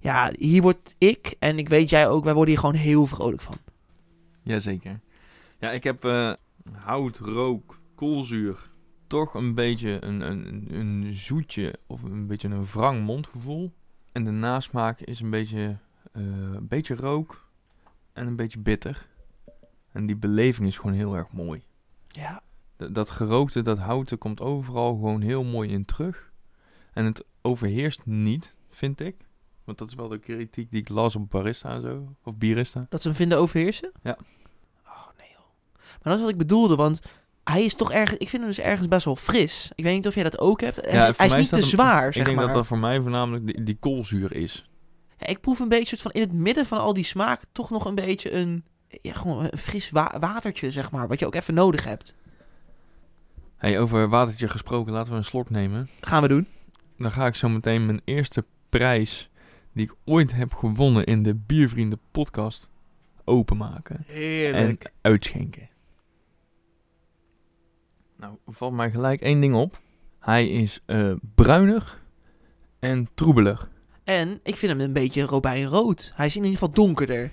[0.00, 3.42] Ja, hier word ik en ik weet jij ook, wij worden hier gewoon heel vrolijk
[3.42, 3.54] van.
[4.42, 5.00] Jazeker.
[5.58, 6.32] Ja, ik heb eh,
[6.72, 8.70] hout, rook, koolzuur.
[9.06, 13.72] Toch een beetje een, een, een zoetje of een beetje een wrang mondgevoel.
[14.12, 15.76] En de nasmaak is een beetje,
[16.12, 17.48] eh, een beetje rook
[18.12, 19.08] en een beetje bitter.
[19.92, 21.62] En die beleving is gewoon heel erg mooi.
[22.08, 22.42] Ja,
[22.76, 26.32] D- dat gerookte, dat houten komt overal gewoon heel mooi in terug.
[26.92, 29.16] En het overheerst niet, vind ik.
[29.70, 32.14] Want dat is wel de kritiek die ik las op Barista en zo.
[32.24, 32.86] Of Bierista.
[32.88, 33.92] dat ze hem vinden overheersen?
[34.02, 34.16] Ja.
[34.86, 35.44] Oh, nee joh.
[35.74, 37.00] Maar dat is wat ik bedoelde, want
[37.44, 39.70] hij is toch ergens, ik vind hem dus ergens best wel fris.
[39.74, 40.76] Ik weet niet of jij dat ook hebt.
[40.76, 42.46] Hij, Ja, hij is niet te zwaar, Ik zeg denk maar.
[42.46, 44.68] dat dat voor mij voornamelijk die, die koolzuur is.
[45.18, 47.70] Ja, ik proef een beetje soort van in het midden van al die smaak toch
[47.70, 48.64] nog een beetje een,
[49.02, 51.08] ja, gewoon een fris wa- watertje, zeg maar.
[51.08, 52.14] Wat je ook even nodig hebt.
[53.56, 55.88] Hey, over watertje gesproken, laten we een slok nemen.
[56.00, 56.46] Gaan we doen.
[56.98, 59.29] Dan ga ik zo meteen mijn eerste prijs
[59.72, 62.68] die ik ooit heb gewonnen in de Biervrienden podcast
[63.24, 64.04] openmaken.
[64.54, 65.68] En uitschenken.
[68.16, 69.80] Nou, valt mij gelijk één ding op.
[70.18, 72.02] Hij is eh bruinig
[72.78, 73.70] en troebelig.
[74.04, 76.12] En ik vind hem een beetje robijnrood.
[76.14, 77.32] Hij is in ieder geval donkerder.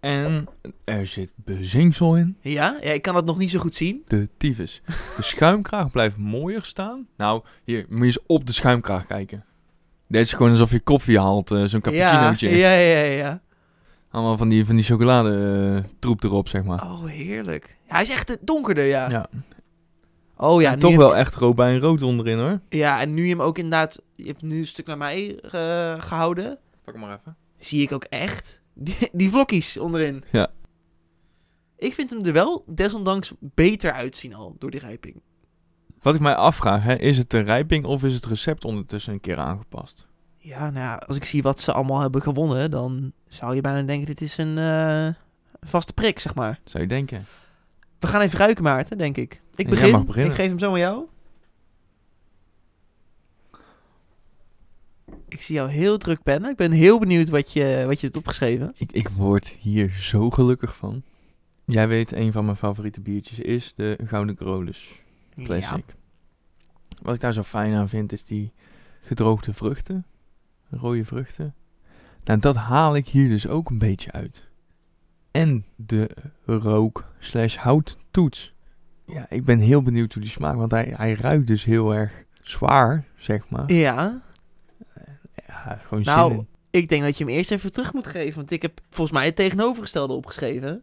[0.00, 0.48] En
[0.84, 2.36] er zit bezinksel in.
[2.40, 2.78] Ja?
[2.80, 4.04] ja, ik kan het nog niet zo goed zien.
[4.06, 4.82] De tyfus.
[5.16, 7.08] De schuimkraag blijft mooier staan.
[7.16, 9.44] Nou, hier, moet je eens op de schuimkraag kijken.
[10.08, 12.56] Dit is gewoon alsof je koffie haalt, eh, zo'n cappuccinootje.
[12.56, 13.40] Ja, ja, ja, ja.
[14.10, 15.30] Allemaal van die, van die chocolade
[15.76, 16.82] eh, troep erop, zeg maar.
[16.82, 17.76] Oh, heerlijk.
[17.86, 19.10] Ja, hij is echt eh, donkerder, ja.
[19.10, 19.28] ja.
[20.36, 22.60] Oh ja, En toch wel echt robijnrood onderin, hoor.
[22.68, 24.02] Ja, en nu je hem ook inderdaad...
[24.14, 26.58] Je hebt nu een stuk naar mij eh, gehouden.
[26.84, 27.36] Pak hem maar even.
[27.58, 30.24] Zie ik ook echt die, die vlokjes onderin.
[30.32, 30.50] Ja.
[31.76, 35.20] Ik vind hem er wel desondanks beter uitzien al door die rijping.
[36.06, 39.20] Wat ik mij afvraag, hè, is het de rijping of is het recept ondertussen een
[39.20, 40.06] keer aangepast?
[40.38, 43.82] Ja, nou ja, als ik zie wat ze allemaal hebben gewonnen, dan zou je bijna
[43.82, 45.08] denken, dit is een eh,
[45.60, 46.60] vaste prik, zeg maar.
[46.64, 47.24] Zou je denken.
[47.98, 49.42] We gaan even ruiken, Maarten, denk ik.
[49.54, 49.84] Ik begin.
[49.84, 50.30] jij mag beginnen.
[50.30, 51.04] Ik geef hem zo aan jou.
[55.28, 56.50] Ik zie jou heel druk pennen.
[56.50, 58.72] Ik ben heel benieuwd wat je, wat je hebt opgeschreven.
[58.76, 61.02] Ik, ik word hier zo gelukkig van.
[61.64, 65.04] Jij weet, een van mijn favoriete biertjes is de Gouden Carolus
[65.44, 65.84] Classic.
[67.02, 68.52] Wat ik daar zo fijn aan vind, is die
[69.00, 70.04] gedroogde vruchten.
[70.70, 71.54] Rode vruchten.
[72.24, 74.48] Nou, dat haal ik hier dus ook een beetje uit.
[75.30, 76.10] En de
[76.44, 78.54] rook slash houttoets.
[79.06, 82.24] Ja, ik ben heel benieuwd hoe die smaakt, want hij, hij ruikt dus heel erg
[82.42, 83.72] zwaar, zeg maar.
[83.72, 84.22] Ja,
[85.46, 86.46] Ja, gewoon Nou, zin in.
[86.80, 88.34] ik denk dat je hem eerst even terug moet geven.
[88.36, 90.82] Want ik heb volgens mij het tegenovergestelde opgeschreven.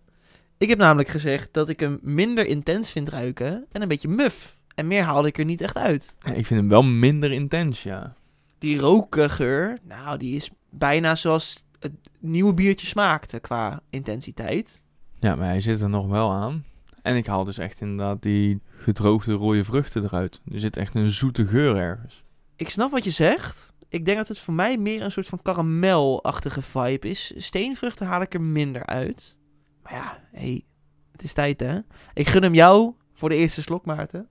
[0.57, 4.57] Ik heb namelijk gezegd dat ik hem minder intens vind ruiken en een beetje muf.
[4.75, 6.15] En meer haalde ik er niet echt uit.
[6.19, 8.13] Ja, ik vind hem wel minder intens, ja.
[8.57, 14.81] Die rookgeur, nou, die is bijna zoals het nieuwe biertje smaakte qua intensiteit.
[15.19, 16.65] Ja, maar hij zit er nog wel aan.
[17.01, 20.41] En ik haal dus echt inderdaad die gedroogde rode vruchten eruit.
[20.51, 22.23] Er zit echt een zoete geur ergens.
[22.55, 23.73] Ik snap wat je zegt.
[23.89, 27.33] Ik denk dat het voor mij meer een soort van karamelachtige vibe is.
[27.37, 29.35] Steenvruchten haal ik er minder uit.
[29.83, 30.63] Maar ja, hey,
[31.11, 31.79] het is tijd hè.
[32.13, 34.27] Ik gun hem jou voor de eerste slok, Maarten.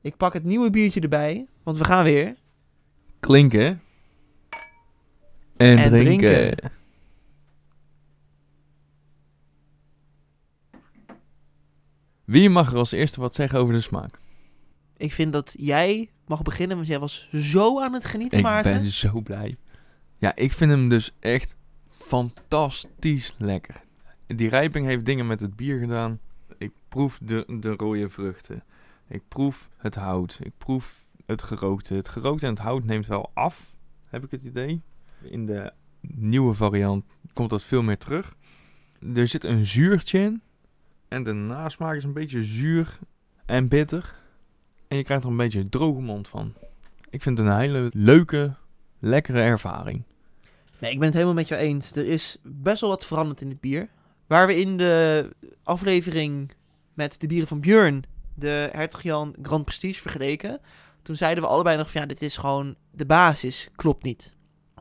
[0.00, 2.34] Ik pak het nieuwe biertje erbij, want we gaan weer.
[3.20, 3.82] Klinken.
[5.56, 6.28] En, En drinken.
[6.28, 6.70] drinken.
[12.24, 14.18] Wie mag er als eerste wat zeggen over de smaak?
[14.96, 18.72] Ik vind dat jij mag beginnen, want jij was zo aan het genieten, Ik Maarten.
[18.80, 19.56] ben zo blij.
[20.18, 21.56] Ja, ik vind hem dus echt
[21.88, 23.80] fantastisch lekker.
[24.36, 26.20] Die rijping heeft dingen met het bier gedaan.
[26.58, 28.62] Ik proef de, de rode vruchten.
[29.08, 30.38] Ik proef het hout.
[30.42, 31.94] Ik proef het gerookte.
[31.94, 33.74] Het gerookte en het hout neemt wel af,
[34.08, 34.82] heb ik het idee.
[35.22, 38.34] In de nieuwe variant komt dat veel meer terug.
[39.14, 40.42] Er zit een zuurtje in.
[41.08, 42.98] En de nasmaak is een beetje zuur
[43.46, 44.14] en bitter.
[44.88, 46.54] En je krijgt er een beetje droge mond van.
[47.10, 48.54] Ik vind het een hele leuke,
[48.98, 50.02] lekkere ervaring.
[50.78, 51.92] Nee, ik ben het helemaal met jou eens.
[51.92, 53.88] Er is best wel wat veranderd in dit bier.
[54.32, 55.28] Waar we in de
[55.62, 56.52] aflevering
[56.94, 60.60] met de bieren van Björn de Hertog Jan Grand Prestige vergeleken.
[61.02, 64.32] Toen zeiden we allebei nog van ja, dit is gewoon de basis, klopt niet.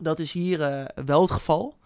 [0.02, 1.78] Dat is hier eh, wel het geval.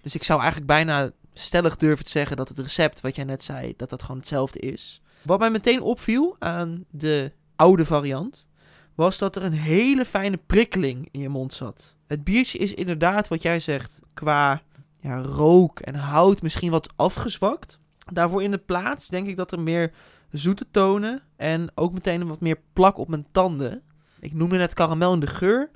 [0.00, 3.42] Dus ik zou eigenlijk bijna stellig durven te zeggen dat het recept wat jij net
[3.42, 5.00] zei, dat dat gewoon hetzelfde is.
[5.22, 8.46] Wat mij meteen opviel aan de oude variant,
[8.94, 11.94] was dat er een hele fijne prikkeling in je mond zat.
[12.06, 14.62] Het biertje is inderdaad, wat jij zegt, qua
[15.00, 17.78] ja, rook en hout misschien wat afgezwakt.
[18.12, 19.92] Daarvoor in de plaats denk ik dat er meer
[20.30, 23.82] zoete tonen en ook meteen wat meer plak op mijn tanden.
[24.20, 25.70] Ik noemde net karamel in de geur.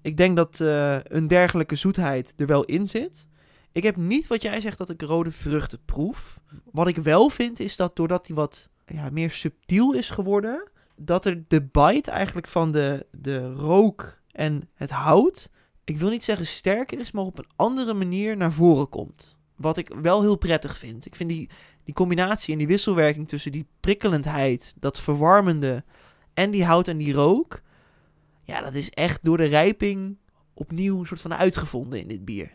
[0.00, 3.26] Ik denk dat uh, een dergelijke zoetheid er wel in zit.
[3.72, 6.40] Ik heb niet wat jij zegt dat ik rode vruchten proef.
[6.72, 11.24] Wat ik wel vind is dat doordat die wat ja, meer subtiel is geworden, dat
[11.24, 15.50] er de bite eigenlijk van de, de rook en het hout,
[15.84, 19.36] ik wil niet zeggen sterker is, maar op een andere manier naar voren komt.
[19.56, 21.06] Wat ik wel heel prettig vind.
[21.06, 21.50] Ik vind die,
[21.84, 25.84] die combinatie en die wisselwerking tussen die prikkelendheid, dat verwarmende
[26.34, 27.62] en die hout en die rook.
[28.42, 30.16] Ja, dat is echt door de rijping
[30.54, 32.50] opnieuw een soort van uitgevonden in dit bier.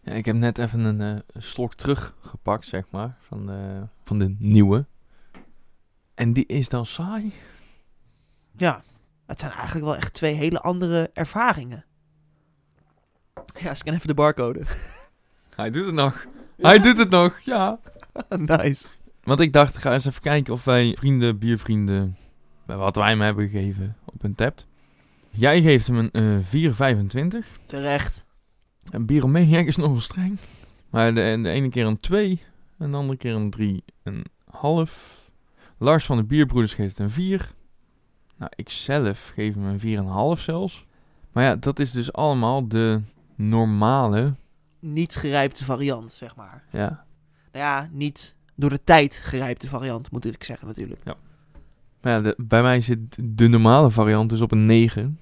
[0.00, 4.36] Ja, ik heb net even een uh, slok teruggepakt, zeg maar, van de, van de
[4.38, 4.86] nieuwe.
[6.14, 7.32] En die is dan saai.
[8.56, 8.82] Ja,
[9.26, 11.84] het zijn eigenlijk wel echt twee hele andere ervaringen.
[13.60, 14.62] Ja, scan even de barcode.
[15.54, 16.26] Hij doet het nog.
[16.56, 17.78] Hij doet het nog, ja.
[18.28, 18.92] nice.
[19.22, 22.16] Want ik dacht, ga eens even kijken of wij vrienden, biervrienden,
[22.64, 24.60] wat wij hem hebben gegeven op een tap.
[25.30, 26.72] Jij geeft hem een uh,
[27.32, 27.38] 4,25.
[27.66, 28.24] Terecht.
[28.90, 30.38] En Bieromaniac is nogal streng.
[30.90, 32.42] Maar de, de ene keer een 2
[32.78, 33.82] en de andere keer een
[34.86, 34.92] 3,5.
[35.78, 37.54] Lars van de Bierbroeders geeft een 4.
[38.36, 40.86] Nou, ik zelf geef hem een 4,5 zelfs.
[41.32, 43.00] Maar ja, dat is dus allemaal de
[43.36, 44.34] normale...
[44.78, 46.64] Niet gerijpte variant, zeg maar.
[46.70, 47.04] Ja.
[47.52, 51.00] Nou ja, niet door de tijd gerijpte variant, moet ik zeggen natuurlijk.
[51.04, 51.14] Ja.
[52.00, 55.18] Maar ja, de, bij mij zit de normale variant dus op een 9.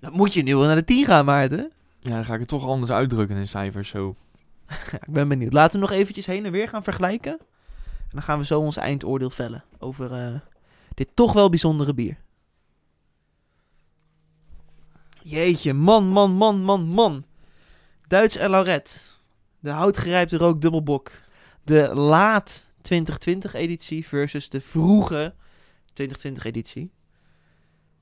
[0.00, 1.72] Dan moet je nu wel naar de 10 gaan, Maarten.
[2.00, 4.14] Ja, dan ga ik het toch anders uitdrukken in cijfers zo.
[5.06, 5.52] ik ben benieuwd.
[5.52, 7.32] Laten we nog eventjes heen en weer gaan vergelijken.
[7.98, 10.40] En dan gaan we zo ons eindoordeel vellen over uh,
[10.94, 12.16] dit toch wel bijzondere bier.
[15.22, 17.24] Jeetje, man, man, man, man, man.
[18.08, 19.20] Duits en Lauret.
[19.58, 21.12] De houtgerijpte rook dubbelbok.
[21.64, 25.34] De laat 2020 editie versus de vroege
[25.92, 26.92] 2020 editie.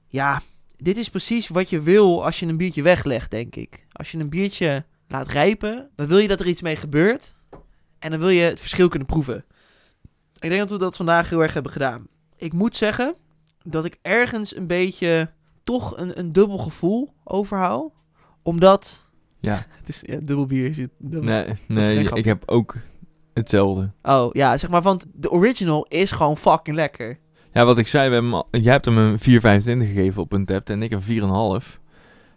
[0.07, 0.43] Ja,
[0.77, 3.87] dit is precies wat je wil als je een biertje weglegt, denk ik.
[3.93, 7.37] Als je een biertje laat rijpen, dan wil je dat er iets mee gebeurt.
[7.99, 9.45] En dan wil je het verschil kunnen proeven.
[10.39, 12.07] Ik denk dat we dat vandaag heel erg hebben gedaan.
[12.37, 13.17] Ik moet zeggen
[13.63, 15.31] dat ik ergens een beetje
[15.63, 17.93] toch een, een dubbel gevoel overhoud.
[18.43, 19.04] Omdat...
[19.45, 19.67] Ja.
[19.79, 20.67] Het is ja, dubbel bier.
[20.67, 22.75] Is nee, nee ik heb ook
[23.35, 23.91] hetzelfde.
[24.03, 27.19] Oh, ja, zeg maar, want de original is gewoon fucking lekker.
[27.53, 30.69] Ja, wat ik zei, we hebben, jij hebt hem een 4,25 gegeven op een tap
[30.69, 31.79] en ik een 4,5.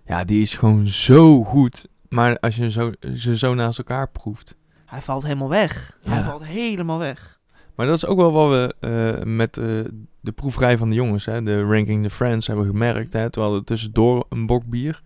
[0.06, 1.88] Ja, die is gewoon zo goed.
[2.10, 4.56] Maar als je zo, ze zo naast elkaar proeft.
[4.86, 5.98] Hij valt helemaal weg.
[6.04, 6.12] Ja.
[6.12, 7.40] Hij valt helemaal weg.
[7.76, 9.86] Maar dat is ook wel wat we uh, met uh,
[10.20, 13.14] de proeverij van de jongens, hè, de Ranking the Friends, hebben gemerkt.
[13.14, 15.02] Hè, terwijl er tussendoor een bokbier.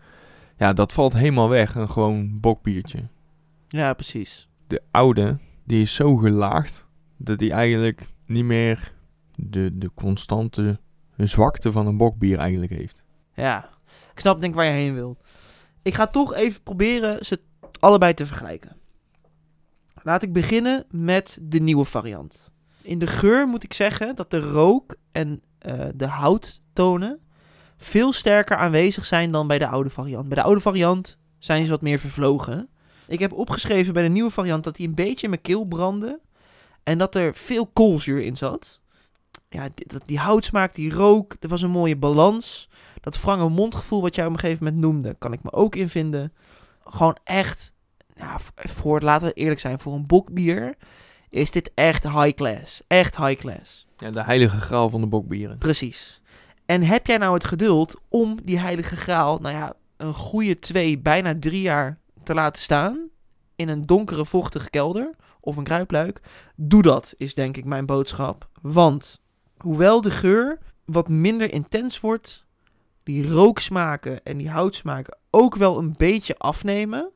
[0.62, 1.76] Ja, dat valt helemaal weg.
[1.76, 3.08] Een gewoon bokbiertje.
[3.68, 4.48] Ja, precies.
[4.68, 6.86] De oude, die is zo gelaagd
[7.18, 8.94] dat die eigenlijk niet meer
[9.36, 10.80] de, de constante
[11.18, 13.02] zwakte van een bokbier eigenlijk heeft.
[13.34, 13.70] Ja,
[14.14, 15.18] ik snap denk waar je heen wil.
[15.82, 17.40] Ik ga toch even proberen ze
[17.80, 18.78] allebei te vergelijken.
[20.02, 22.52] Laat ik beginnen met de nieuwe variant.
[22.82, 27.20] In de geur moet ik zeggen dat de rook en uh, de houttonen
[27.82, 30.28] veel sterker aanwezig zijn dan bij de oude variant.
[30.28, 32.70] Bij de oude variant zijn ze wat meer vervlogen.
[33.08, 36.20] Ik heb opgeschreven bij de nieuwe variant dat hij een beetje in mijn keel brandde.
[36.84, 38.80] En dat er veel koolzuur in zat.
[39.50, 42.70] Ja, die, die houtsmaak, die rook, er was een mooie balans.
[43.02, 45.90] Dat frange mondgevoel wat jij op een gegeven moment noemde, kan ik me ook in
[45.90, 46.34] vinden.
[46.86, 47.74] Gewoon echt,
[48.16, 50.76] ja, voor, laten we eerlijk zijn, voor een bokbier
[51.30, 52.82] is dit echt high class.
[52.88, 53.86] Echt high class.
[53.98, 55.58] Ja, de heilige graal van de bokbieren.
[55.58, 56.21] Precies.
[56.72, 61.00] En heb jij nou het geduld om die heilige graal, nou ja, een goede twee,
[61.00, 63.10] bijna drie jaar te laten staan
[63.56, 66.22] in een donkere, vochtige kelder of een kruipluik?
[66.56, 68.50] Doe dat, is denk ik mijn boodschap.
[68.62, 69.22] Want
[69.58, 72.46] hoewel de geur wat minder intens wordt,
[73.04, 77.12] die rooksmaken en die houtsmaken ook wel een beetje afnemen,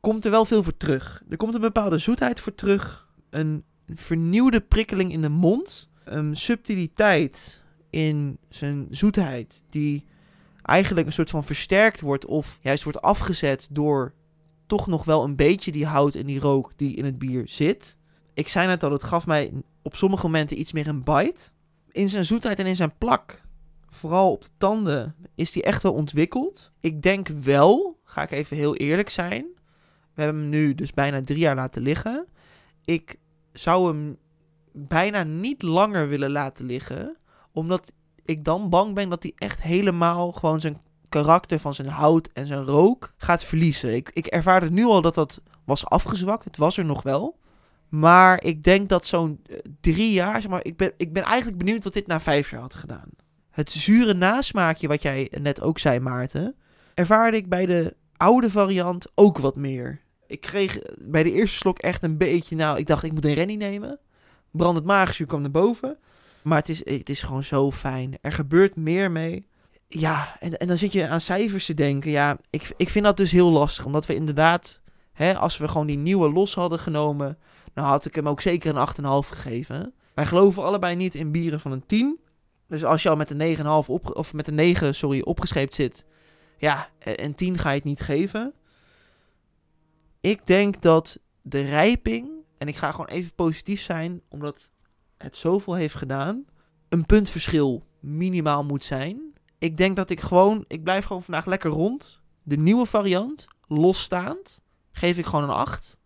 [0.00, 1.22] komt er wel veel voor terug.
[1.28, 7.66] Er komt een bepaalde zoetheid voor terug, een vernieuwde prikkeling in de mond, een subtiliteit
[7.90, 10.04] in zijn zoetheid die
[10.62, 14.12] eigenlijk een soort van versterkt wordt of juist wordt afgezet door
[14.66, 17.96] toch nog wel een beetje die hout en die rook die in het bier zit.
[18.34, 21.42] Ik zei net al, het gaf mij op sommige momenten iets meer een bite.
[21.90, 23.42] In zijn zoetheid en in zijn plak,
[23.90, 26.72] vooral op de tanden, is die echt wel ontwikkeld.
[26.80, 29.46] Ik denk wel, ga ik even heel eerlijk zijn.
[30.14, 32.26] We hebben hem nu dus bijna drie jaar laten liggen.
[32.84, 33.16] Ik
[33.52, 34.16] zou hem
[34.72, 37.16] bijna niet langer willen laten liggen.
[37.58, 37.92] Omdat
[38.24, 42.46] ik dan bang ben dat hij echt helemaal gewoon zijn karakter van zijn hout en
[42.46, 43.94] zijn rook gaat verliezen.
[43.94, 46.44] Ik, ik ervaarde nu al dat dat was afgezwakt.
[46.44, 47.38] Het was er nog wel.
[47.88, 51.58] Maar ik denk dat zo'n eh, drie jaar, zeg maar, ik ben, ik ben eigenlijk
[51.58, 53.08] benieuwd wat dit na vijf jaar had gedaan.
[53.50, 56.54] Het zure nasmaakje, wat jij net ook zei, Maarten,
[56.94, 60.00] ervaarde ik bij de oude variant ook wat meer.
[60.26, 63.34] Ik kreeg bij de eerste slok echt een beetje, nou, ik dacht ik moet een
[63.34, 63.98] rennie nemen.
[64.50, 65.98] Brandend maagzuur kwam naar boven.
[66.48, 68.18] Maar het is, het is gewoon zo fijn.
[68.20, 69.46] Er gebeurt meer mee.
[69.88, 72.10] Ja, en, en dan zit je aan cijfers te denken.
[72.10, 73.84] Ja, ik, ik vind dat dus heel lastig.
[73.84, 74.80] Omdat we inderdaad,
[75.12, 77.38] hè, als we gewoon die nieuwe los hadden genomen,
[77.72, 78.88] dan had ik hem ook zeker een
[79.24, 79.94] 8,5 gegeven.
[80.14, 82.18] Wij geloven allebei niet in bieren van een 10.
[82.68, 86.04] Dus als je al met een 9,5 op, of met een 9, sorry, opgescheept zit,
[86.58, 88.52] ja, een 10 ga je het niet geven.
[90.20, 94.70] Ik denk dat de rijping, en ik ga gewoon even positief zijn, omdat
[95.18, 96.44] het zoveel heeft gedaan,
[96.88, 99.32] een puntverschil minimaal moet zijn.
[99.58, 102.20] Ik denk dat ik gewoon, ik blijf gewoon vandaag lekker rond.
[102.42, 104.60] De nieuwe variant, losstaand,
[104.92, 105.96] geef ik gewoon een 8.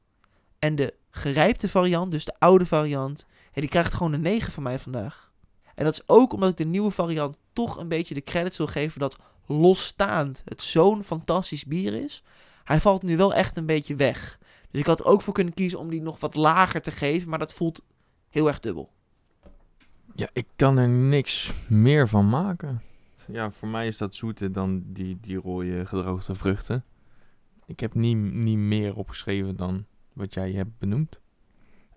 [0.58, 4.78] En de gerijpte variant, dus de oude variant, die krijgt gewoon een 9 van mij
[4.78, 5.32] vandaag.
[5.74, 8.66] En dat is ook omdat ik de nieuwe variant toch een beetje de credits wil
[8.66, 12.22] geven dat losstaand het zo'n fantastisch bier is.
[12.64, 14.38] Hij valt nu wel echt een beetje weg.
[14.70, 17.38] Dus ik had ook voor kunnen kiezen om die nog wat lager te geven, maar
[17.38, 17.82] dat voelt
[18.28, 18.92] heel erg dubbel.
[20.14, 22.82] Ja, ik kan er niks meer van maken.
[23.26, 26.84] Ja, voor mij is dat zoeter dan die, die rode gedroogde vruchten.
[27.66, 31.20] Ik heb niet, niet meer opgeschreven dan wat jij hebt benoemd.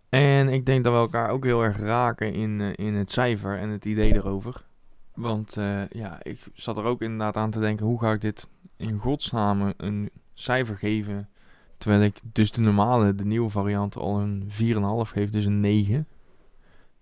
[0.09, 3.57] En ik denk dat we elkaar ook heel erg raken in, uh, in het cijfer
[3.57, 4.65] en het idee erover.
[5.13, 8.49] Want uh, ja, ik zat er ook inderdaad aan te denken, hoe ga ik dit
[8.77, 11.29] in godsnaam een cijfer geven?
[11.77, 16.07] Terwijl ik dus de normale, de nieuwe variant, al een 4,5 geef, dus een 9.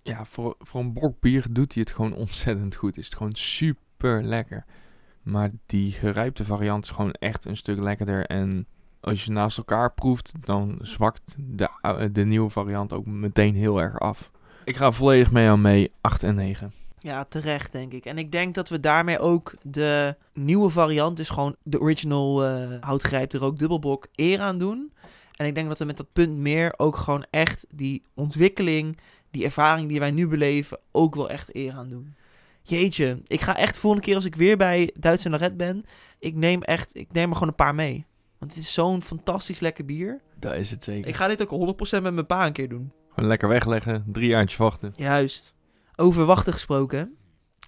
[0.04, 2.98] Ja, voor, voor een brok bier doet hij het gewoon ontzettend goed.
[2.98, 4.66] Is het gewoon super lekker.
[5.22, 8.26] Maar die gerijpte variant is gewoon echt een stuk lekkerder.
[8.26, 8.68] En
[9.00, 14.00] als je naast elkaar proeft, dan zwakt de, de nieuwe variant ook meteen heel erg
[14.00, 14.32] af.
[14.64, 16.74] Ik ga volledig mee aan mee, 8 en 9.
[16.98, 18.06] Ja, terecht denk ik.
[18.06, 22.78] En ik denk dat we daarmee ook de nieuwe variant, dus gewoon de original uh,
[22.80, 24.92] houtgrijpte rook dubbelbok, eer aan doen.
[25.36, 28.98] En ik denk dat we met dat punt meer ook gewoon echt die ontwikkeling,
[29.34, 32.16] die ervaring die wij nu beleven, ook wel echt eer aan doen.
[32.62, 35.86] Jeetje, ik ga echt volgende keer als ik weer bij Duits en Laret ben,
[36.20, 38.06] ik neem echt, ik neem er gewoon een paar mee.
[38.38, 40.22] Want het is zo'n fantastisch lekker bier.
[40.40, 41.08] Dat is het zeker.
[41.08, 42.92] Ik ga dit ook 100% met mijn pa een keer doen.
[43.10, 44.94] Gewoon lekker wegleggen, drie jaartjes wachten.
[44.96, 45.54] Juist.
[45.96, 47.16] Over wachten gesproken.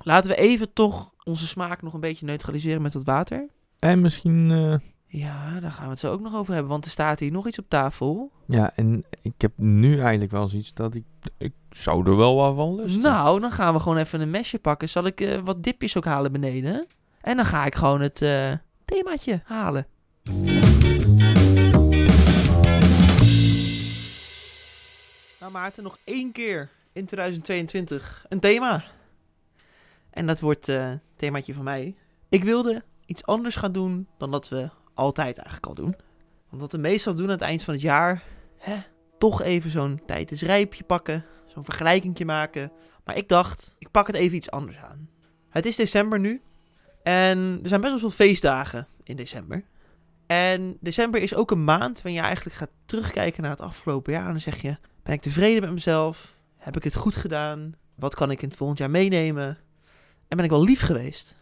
[0.04, 3.47] Laten we even toch onze smaak nog een beetje neutraliseren met wat water.
[3.80, 4.49] En misschien...
[4.49, 4.75] Uh...
[5.17, 6.71] Ja, daar gaan we het zo ook nog over hebben.
[6.71, 8.32] Want er staat hier nog iets op tafel.
[8.45, 11.04] Ja, en ik heb nu eigenlijk wel zoiets dat ik...
[11.38, 13.01] Ik zou er wel wat van lusten.
[13.01, 14.89] Nou, dan gaan we gewoon even een mesje pakken.
[14.89, 16.88] Zal ik uh, wat dipjes ook halen beneden?
[17.21, 18.51] En dan ga ik gewoon het uh,
[18.86, 19.88] themaatje halen.
[25.39, 28.84] Nou Maarten, nog één keer in 2022 een thema.
[30.10, 31.95] En dat wordt het uh, themaatje van mij.
[32.30, 35.95] Ik wilde iets anders gaan doen dan dat we altijd eigenlijk al doen.
[36.49, 38.23] Want wat we meestal doen aan het eind van het jaar,
[38.58, 38.77] hè,
[39.17, 42.71] toch even zo'n tijd is rijpje pakken, zo'n vergelijkingje maken.
[43.03, 45.10] Maar ik dacht, ik pak het even iets anders aan.
[45.49, 46.41] Het is december nu
[47.03, 49.65] en er zijn best wel veel feestdagen in december.
[50.27, 54.26] En december is ook een maand waarin je eigenlijk gaat terugkijken naar het afgelopen jaar.
[54.26, 56.36] En dan zeg je, ben ik tevreden met mezelf?
[56.57, 57.76] Heb ik het goed gedaan?
[57.95, 59.57] Wat kan ik in het volgend jaar meenemen?
[60.28, 61.36] En ben ik wel lief geweest?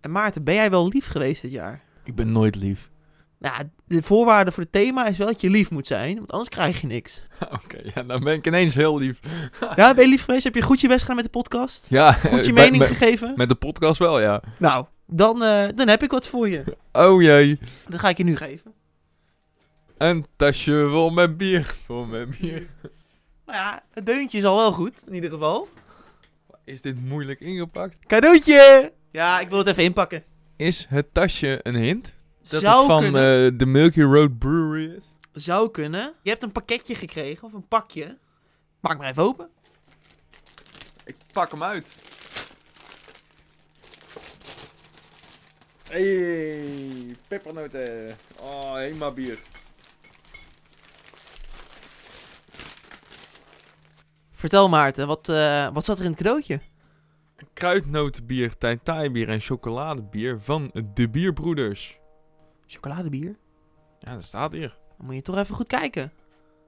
[0.00, 1.82] En Maarten, ben jij wel lief geweest dit jaar?
[2.04, 2.90] Ik ben nooit lief.
[3.38, 6.48] Nou, de voorwaarde voor het thema is wel dat je lief moet zijn, want anders
[6.50, 7.22] krijg je niks.
[7.64, 9.20] Oké, ja, dan ben ik ineens heel lief.
[9.76, 10.44] ja, ben je lief geweest?
[10.44, 11.86] Heb je goed je best gedaan met de podcast?
[11.88, 12.12] Ja.
[12.12, 13.32] Goed je mening gegeven?
[13.36, 14.42] Met de podcast wel, ja.
[14.58, 16.64] Nou, dan, uh, dan heb ik wat voor je.
[16.92, 17.58] Oh jee.
[17.88, 18.72] Dat ga ik je nu geven.
[19.98, 22.66] Een tasje vol met bier, vol met bier.
[23.46, 25.68] Nou ja, het deuntje is al wel goed, in ieder geval.
[26.64, 27.96] Is dit moeilijk ingepakt?
[28.06, 28.92] Cadeautje!
[29.10, 30.24] Ja, ik wil het even inpakken.
[30.56, 32.12] Is het tasje een hint?
[32.50, 33.52] Dat Zou het van kunnen.
[33.52, 35.12] uh, de Milky Road Brewery is?
[35.32, 36.12] Zou kunnen.
[36.22, 38.18] Je hebt een pakketje gekregen, of een pakje.
[38.80, 39.48] Maak maar even open.
[41.04, 41.90] Ik pak hem uit.
[45.88, 48.16] Hey, pepernoten.
[48.40, 49.38] Oh, helemaal bier.
[54.32, 56.60] Vertel Maarten, wat, eh, wat zat er in het cadeautje?
[57.52, 58.52] Kruidnotenbier,
[59.12, 61.97] bier en chocoladebier van de Bierbroeders.
[62.68, 63.36] Chocoladebier?
[63.98, 64.76] Ja, dat staat hier.
[64.96, 66.12] Dan moet je toch even goed kijken.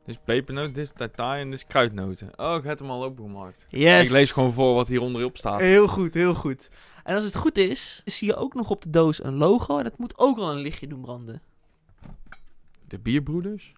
[0.05, 2.31] Dit is pepernoten, dit is taitai en dit is kruidnoten.
[2.37, 3.67] Oh, ik heb hem al opengemaakt.
[3.69, 4.07] Yes.
[4.07, 5.61] Ik lees gewoon voor wat hier onderop staat.
[5.61, 6.71] Heel goed, heel goed.
[7.05, 9.79] En als het goed is, zie je ook nog op de doos een logo.
[9.79, 11.43] En dat moet ook al een lichtje doen branden.
[12.89, 13.73] De Bierbroeders?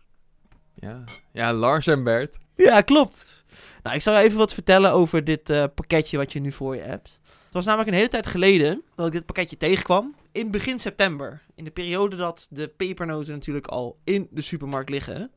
[0.74, 1.04] Ja.
[1.32, 2.38] Ja, Lars en Bert.
[2.56, 3.44] Ja, klopt.
[3.82, 6.82] Nou, ik zal even wat vertellen over dit eh, pakketje wat je nu voor je
[6.82, 7.18] hebt.
[7.44, 10.14] Het was namelijk een hele tijd geleden dat ik dit pakketje tegenkwam.
[10.32, 11.42] In begin september.
[11.54, 15.30] In de periode dat de pepernoten natuurlijk al in de supermarkt liggen.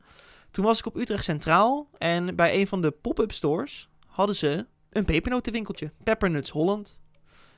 [0.50, 1.88] Toen was ik op Utrecht Centraal.
[1.98, 5.92] En bij een van de pop-up stores hadden ze een pepernotenwinkeltje.
[6.02, 6.98] Peppernuts Holland.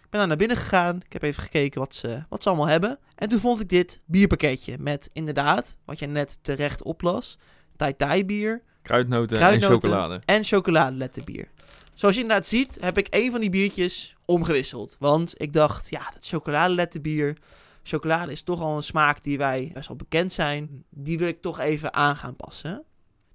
[0.03, 0.97] Ik ben daar naar binnen gegaan.
[1.05, 2.99] Ik heb even gekeken wat ze, wat ze allemaal hebben.
[3.15, 4.79] En toen vond ik dit bierpakketje.
[4.79, 7.39] Met inderdaad, wat jij net terecht oplas.
[7.77, 9.75] Tai Tai bier, Kruidnoten, Kruidnoten.
[9.75, 10.23] en chocolade.
[10.25, 11.49] en chocoladeletterbier.
[11.95, 14.97] Zoals je inderdaad ziet, heb ik een van die biertjes omgewisseld.
[14.99, 17.37] Want ik dacht, ja, dat chocoladeletterbier...
[17.83, 20.85] Chocolade is toch al een smaak die wij best wel bekend zijn.
[20.91, 22.85] Die wil ik toch even aan gaan passen.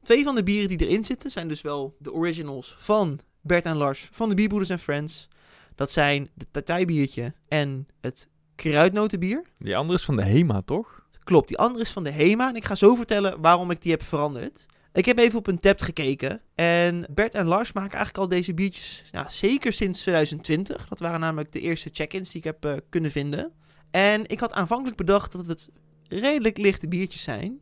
[0.01, 3.75] Twee van de bieren die erin zitten zijn dus wel de originals van Bert en
[3.75, 5.27] Lars van de Bierbroeders en Friends.
[5.75, 9.43] Dat zijn de Tatai biertje en het kruidnotenbier.
[9.59, 11.05] Die andere is van de Hema, toch?
[11.23, 12.49] Klopt, die andere is van de Hema.
[12.49, 14.65] En ik ga zo vertellen waarom ik die heb veranderd.
[14.93, 16.41] Ik heb even op een tab gekeken.
[16.55, 20.87] En Bert en Lars maken eigenlijk al deze biertjes nou, zeker sinds 2020.
[20.87, 23.51] Dat waren namelijk de eerste check-ins die ik heb eh, kunnen vinden.
[23.91, 25.69] En ik had aanvankelijk bedacht dat het
[26.07, 27.59] redelijk lichte biertjes zijn.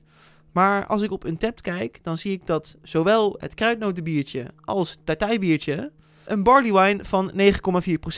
[0.52, 4.90] Maar als ik op een tab kijk, dan zie ik dat zowel het kruidnotenbiertje als
[4.90, 5.92] het Tatai biertje
[6.26, 7.32] een barley wine van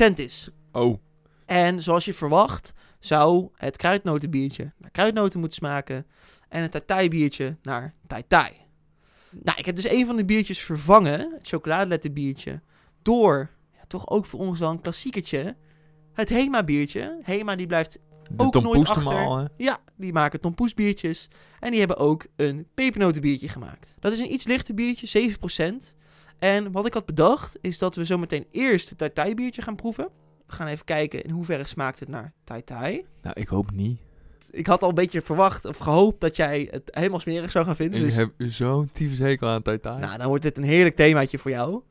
[0.09, 0.49] 9,4% is.
[0.71, 0.97] Oh.
[1.45, 6.05] En zoals je verwacht, zou het kruidnotenbiertje naar kruidnoten moeten smaken.
[6.49, 8.62] En het tai biertje naar tai tai.
[9.41, 12.61] Nou, ik heb dus een van de biertjes vervangen, het chocoladeletterbiertje,
[13.01, 15.55] door ja, toch ook voor ons wel een klassiekertje.
[16.13, 17.19] Het Hema biertje.
[17.23, 19.03] Hema die blijft, De Ook Tom nooit achter.
[19.03, 19.45] normaal, hè?
[19.57, 21.27] ja, die maken tompoes biertjes.
[21.59, 23.95] En die hebben ook een pepernotenbiertje gemaakt.
[23.99, 25.37] Dat is een iets lichter biertje,
[25.91, 25.93] 7%.
[26.39, 29.75] En wat ik had bedacht, is dat we zometeen eerst het tai tai biertje gaan
[29.75, 30.09] proeven.
[30.45, 33.05] We gaan even kijken in hoeverre smaakt het naar tai tai.
[33.21, 33.99] Nou, ik hoop niet.
[34.51, 37.75] Ik had al een beetje verwacht of gehoopt dat jij het helemaal smerig zou gaan
[37.75, 37.99] vinden.
[37.99, 39.99] Ik Dus, heb zo'n tyfus hekel aan taitai.
[39.99, 41.81] nou, dan wordt dit een heerlijk themaatje voor jou.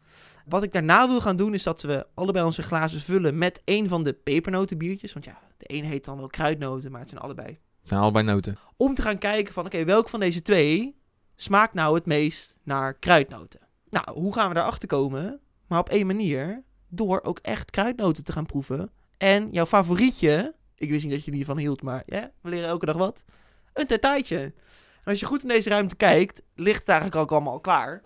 [0.47, 3.89] Wat ik daarna wil gaan doen, is dat we allebei onze glazen vullen met een
[3.89, 5.13] van de pepernotenbiertjes.
[5.13, 7.49] Want ja, de een heet dan wel kruidnoten, maar het zijn allebei.
[7.49, 8.59] Het zijn allebei noten.
[8.77, 10.97] Om te gaan kijken van, oké, welk van deze twee
[11.37, 13.61] smaakt nou het meest naar kruidnoten?
[13.91, 15.41] Nou, hoe gaan we daarachter komen?
[15.67, 18.91] Maar op één manier, door ook echt kruidnoten te gaan proeven.
[19.19, 22.69] En jouw favorietje, ik wist niet dat je die van hield, maar ja, we leren
[22.69, 23.25] elke dag wat.
[23.73, 24.39] Een tataitje.
[24.39, 28.03] En als je goed in deze ruimte kijkt, ligt het eigenlijk ook allemaal al klaar.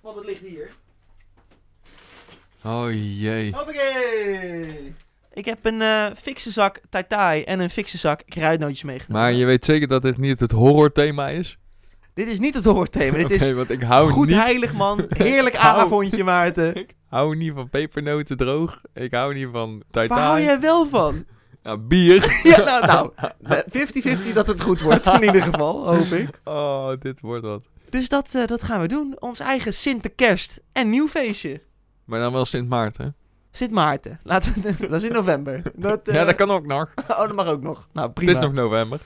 [0.00, 0.70] Want het ligt hier.
[2.64, 3.52] Oh jee.
[3.52, 4.94] Hoppakee!
[5.32, 9.22] Ik heb een eh fikse zak taitai en een fikse zak kruidnootjes meegenomen.
[9.22, 11.58] Maar je weet zeker dat dit niet het horrorthema is?
[12.14, 15.06] Dit is niet het hoorthema, dit is want ik hou goed niet, heilig man.
[15.08, 16.74] Heerlijk avondje Maarten.
[16.82, 18.80] ik hou niet van pepernoten droog.
[18.92, 21.24] Ik hou niet van Waar hou jij wel van?
[21.64, 22.22] Ja, bier.
[22.56, 23.62] Ja, nou, nou.
[24.30, 26.40] 50-50 dat het goed wordt in ieder geval, hoop ik.
[26.44, 27.62] Oh, dit wordt wat.
[27.90, 29.16] Dus dat, eh, dat gaan we doen.
[29.18, 31.62] Ons eigen Sinterkerst en nieuwfeestje.
[32.04, 33.14] Maar dan wel Sint Maarten.
[33.50, 34.20] Sint Maarten.
[34.22, 35.62] Laten we, dat is in november.
[35.74, 36.90] Dat, eh, Ja, dat kan ook nog.
[37.08, 37.88] Oh, dat mag ook nog.
[37.92, 38.32] Nou, Het prima.
[38.32, 39.00] is nog november.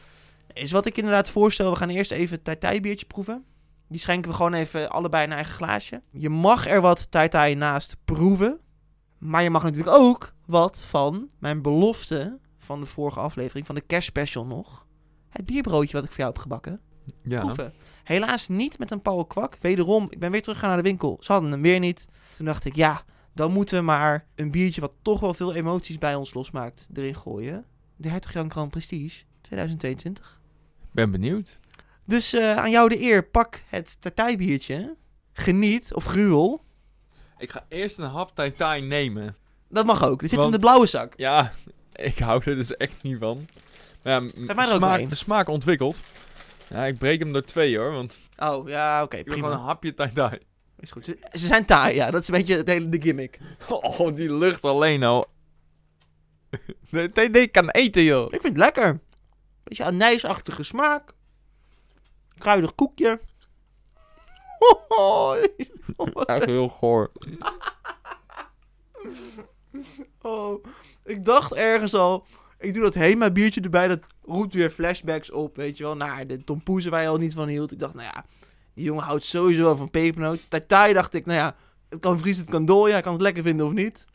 [0.52, 1.70] Is wat ik inderdaad voorstel.
[1.70, 3.44] We gaan eerst even het tai biertje proeven.
[3.88, 6.02] Die schenken we gewoon even allebei een eigen glaasje.
[6.10, 8.58] Je mag er wat tai naast proeven.
[9.18, 12.38] Maar je mag natuurlijk ook wat van mijn belofte
[12.68, 14.86] van de vorige aflevering, van de kerstspecial nog.
[15.28, 16.80] Het bierbroodje wat ik voor jou heb gebakken.
[17.22, 17.40] Ja.
[17.40, 17.72] Proeven.
[18.04, 19.58] Helaas niet met een Paul Kwak.
[19.60, 21.16] Wederom, ik ben weer teruggegaan naar de winkel.
[21.20, 22.08] Ze hadden hem weer niet.
[22.36, 23.04] Toen dacht ik, ja,
[23.34, 27.16] dan moeten we maar een biertje wat toch wel veel emoties bij ons losmaakt erin
[27.16, 27.64] gooien.
[27.96, 30.40] De Hertog Jan Grand Prestige 2022.
[30.92, 31.58] Ben benieuwd.
[32.04, 34.96] Dus eh, aan jou de eer, pak het tartijbiertje.
[35.32, 36.64] Geniet, of gruwel.
[37.38, 39.36] Ik ga eerst een hap taitai nemen.
[39.68, 40.22] Dat mag ook.
[40.22, 41.14] Er zit in de blauwe zak.
[41.16, 41.52] Ja,
[42.06, 43.46] ik hou er dus echt niet van.
[44.02, 45.16] Maar ja, m- mij er ook maar smaak, één.
[45.16, 46.00] smaak ontwikkeld.
[46.68, 49.48] Ja, ik breek hem door twee hoor, want Oh, ja, oké, ik wil prima.
[49.48, 50.38] gewoon een hapje taitai.
[50.80, 51.04] Is goed.
[51.04, 52.10] Ze, ze zijn taai, ja.
[52.10, 53.38] Dat is een beetje het hele de gimmick.
[53.68, 55.26] Oh, die lucht alleen al.
[56.90, 58.24] Nee, nee, nee, ik kan eten joh.
[58.24, 59.00] Ik vind het lekker.
[59.64, 61.12] Beetje anijsachtige smaak.
[62.38, 63.20] Kruidig koekje.
[66.26, 67.10] Echt heel goor.
[70.22, 70.64] Oh,
[71.04, 72.26] ik dacht ergens al,
[72.58, 76.26] Ik doe dat Hema biertje erbij, dat roept weer flashbacks op, weet je wel, naar
[76.26, 77.72] de tompoezen waar je al niet van hield.
[77.72, 78.24] Ik dacht, nou ja,
[78.74, 80.40] die jongen houdt sowieso wel van pepernoot.
[80.48, 81.56] Tatai dacht ik, nou ja,
[81.88, 84.06] het kan vriezen, het kan dooien, hij kan het lekker vinden of niet.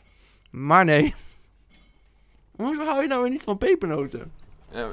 [0.49, 1.13] Maar nee.
[2.55, 4.31] Hoezo hou je nou weer niet van pepernoten?
[4.71, 4.91] Ja,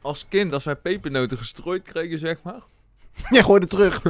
[0.00, 2.62] als kind, als wij pepernoten gestrooid kregen, zeg maar.
[3.30, 4.02] Ja, gooi het terug.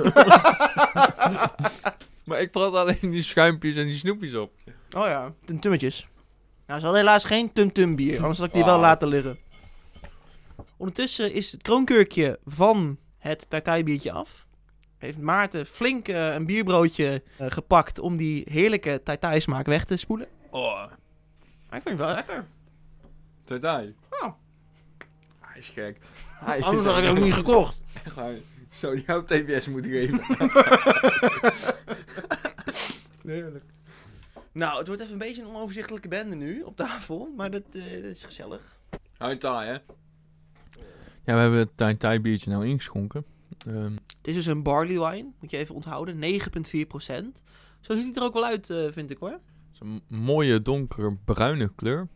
[2.24, 4.52] Maar ik praat alleen die schuimpjes en die snoepjes op.
[4.96, 6.08] Oh ja, tumtummetjes.
[6.66, 8.84] Nou, ze hadden helaas geen tum-tum bier, anders had ik die wel Wauw.
[8.86, 9.38] laten liggen.
[10.76, 14.46] Ondertussen is het kroonkurkje van het tartijbiertje af.
[14.98, 20.26] Heeft Maarten flink eh, een bierbroodje eh, gepakt om die heerlijke tartijsmaak weg te spoelen.
[20.50, 20.76] Oh,
[21.68, 22.44] Maar ik vind het wel lekker.
[23.44, 23.94] Tartai.
[24.10, 24.36] Ja.
[25.40, 25.98] Hij is gek.
[26.44, 27.80] Hij is Anders had ik het ook niet gekocht.
[28.04, 28.32] Echt waar.
[28.72, 30.20] Zou die jou TBS moeten geven?
[33.26, 33.64] Heerlijk.
[34.54, 37.82] Nou, het wordt even een beetje een onoverzichtelijke bende nu op tafel, maar dat, eh,
[37.92, 38.78] dat is gezellig.
[39.18, 39.72] Tartai, hè?
[41.24, 43.24] Ja, we hebben het Tartai biertje nou ingeschonken.
[43.66, 47.42] Ehm, Het is dus een barley wine, moet je even onthouden, 9,4%.
[47.80, 49.30] Zo ziet het er ook wel uit, eh, vind ik hoor.
[49.30, 49.40] het
[49.72, 52.08] is een mooie donkere bruine kleur.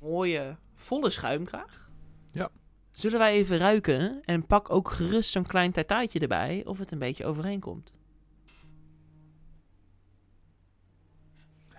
[0.00, 1.90] mooie volle schuimkraag.
[2.32, 2.50] Ja.
[2.92, 6.98] Zullen wij even ruiken en pak ook gerust zo'n klein tartaatje erbij of het een
[6.98, 7.92] beetje overeenkomt.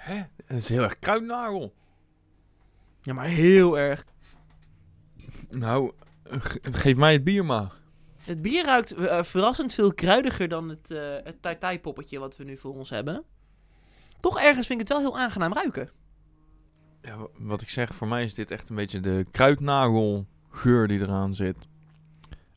[0.05, 0.15] Hè?
[0.45, 1.73] Het is heel erg kruidnagel.
[3.01, 4.05] Ja, maar heel erg.
[5.49, 5.91] Nou,
[6.23, 7.71] ge- geef mij het bier maar.
[8.23, 12.43] Het bier ruikt eh, verrassend veel kruidiger dan het, eh het tartai poppetje wat we
[12.43, 13.23] nu voor ons hebben.
[14.19, 15.89] Toch ergens vind ik het wel heel aangenaam ruiken.
[17.01, 20.99] Ja, wa- wat ik zeg, voor mij is dit echt een beetje de kruidnagelgeur die
[20.99, 21.57] eraan zit.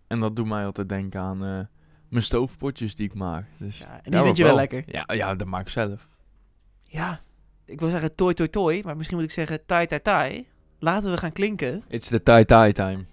[0.07, 1.61] En dat doet mij altijd denken aan eh,
[2.09, 3.47] mijn stoofpotjes die ik maak.
[3.59, 4.83] Dus, Ja, en die Ja, vind je wel lekker.
[4.87, 6.09] Ja, ja, dat maak ik zelf.
[6.85, 7.21] Ja,
[7.69, 10.47] ik wil zeggen toi toi toi, maar misschien moet ik zeggen tai tai tai.
[10.79, 11.85] Laten we gaan klinken.
[11.89, 13.05] It's the tai tai time.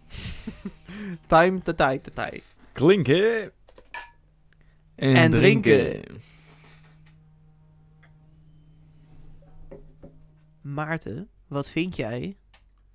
[1.28, 2.41] Time tatai tatai.
[2.72, 3.51] Klinken.
[4.95, 6.03] En, En drinken.
[10.62, 12.38] Maarten, wat vind jij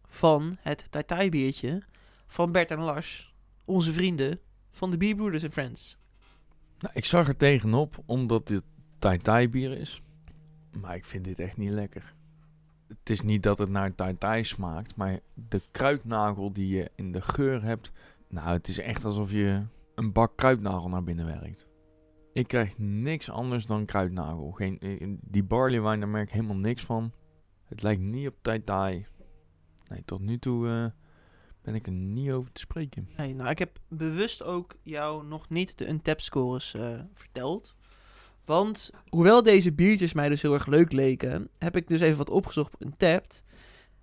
[0.07, 1.83] van het tai biertje
[2.27, 3.35] van Bert en Lars,
[3.65, 4.41] onze vrienden
[4.71, 5.99] van de Bierbroeders en Friends?
[6.79, 8.63] Nou, ik zag er tegenop, omdat dit
[8.99, 10.03] tai tai bier is.
[10.81, 12.14] Maar ik vind dit echt niet lekker.
[12.89, 17.12] Het is niet dat het naar tai tai smaakt, maar de kruidnagel die je in
[17.12, 17.93] de geur hebt.
[18.29, 19.62] Nou, het is echt alsof je
[19.95, 21.68] een bak kruidnagel naar binnen werkt.
[22.33, 24.51] Ik krijg niks anders dan kruidnagel.
[24.51, 27.12] Geen, eh, die barley wine, daar merk ik helemaal niks van.
[27.64, 29.07] Het lijkt niet op tai tai.
[29.89, 30.87] Nee, tot nu toe eh,
[31.62, 33.09] ben ik er niet over te spreken.
[33.16, 37.77] Nee, nou, ik heb bewust ook jou nog niet de Untapped scores eh, verteld.
[38.51, 42.31] Want hoewel deze biertjes mij dus heel erg leuk leken, heb ik dus even wat
[42.31, 43.43] opgezocht op Untapped.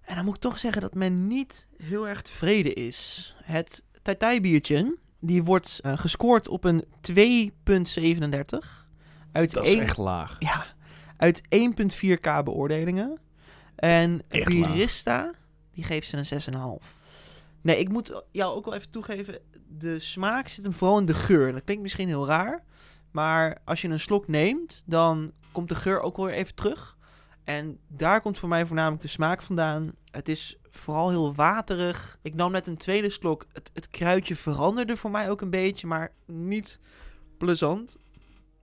[0.01, 3.35] En dan moet ik toch zeggen dat men niet heel erg tevreden is.
[3.43, 3.83] Het
[4.17, 8.85] Tai biertje, die wordt eh, gescoord op een 2.37.
[9.31, 10.35] Uit Dat is één- echt laag.
[10.39, 10.65] ja,
[11.17, 13.19] uit 1.4k beoordelingen.
[13.75, 15.31] En Echt laag.
[15.73, 16.25] Die geeft ze een
[16.79, 16.85] 6,5.
[17.61, 19.39] Nee, ik moet jou ook wel even toegeven,
[19.77, 21.51] de smaak zit hem vooral in de geur.
[21.51, 22.63] Dat klinkt misschien heel raar,
[23.11, 26.97] maar als je een slok neemt, dan komt de geur ook weer even terug.
[27.43, 29.91] En daar komt voor mij voornamelijk de smaak vandaan.
[30.11, 32.19] Het is vooral heel waterig.
[32.21, 33.45] Ik nam net een tweede slok.
[33.53, 36.79] Het, het kruidje veranderde voor mij ook een beetje, maar niet
[37.37, 37.97] plezant.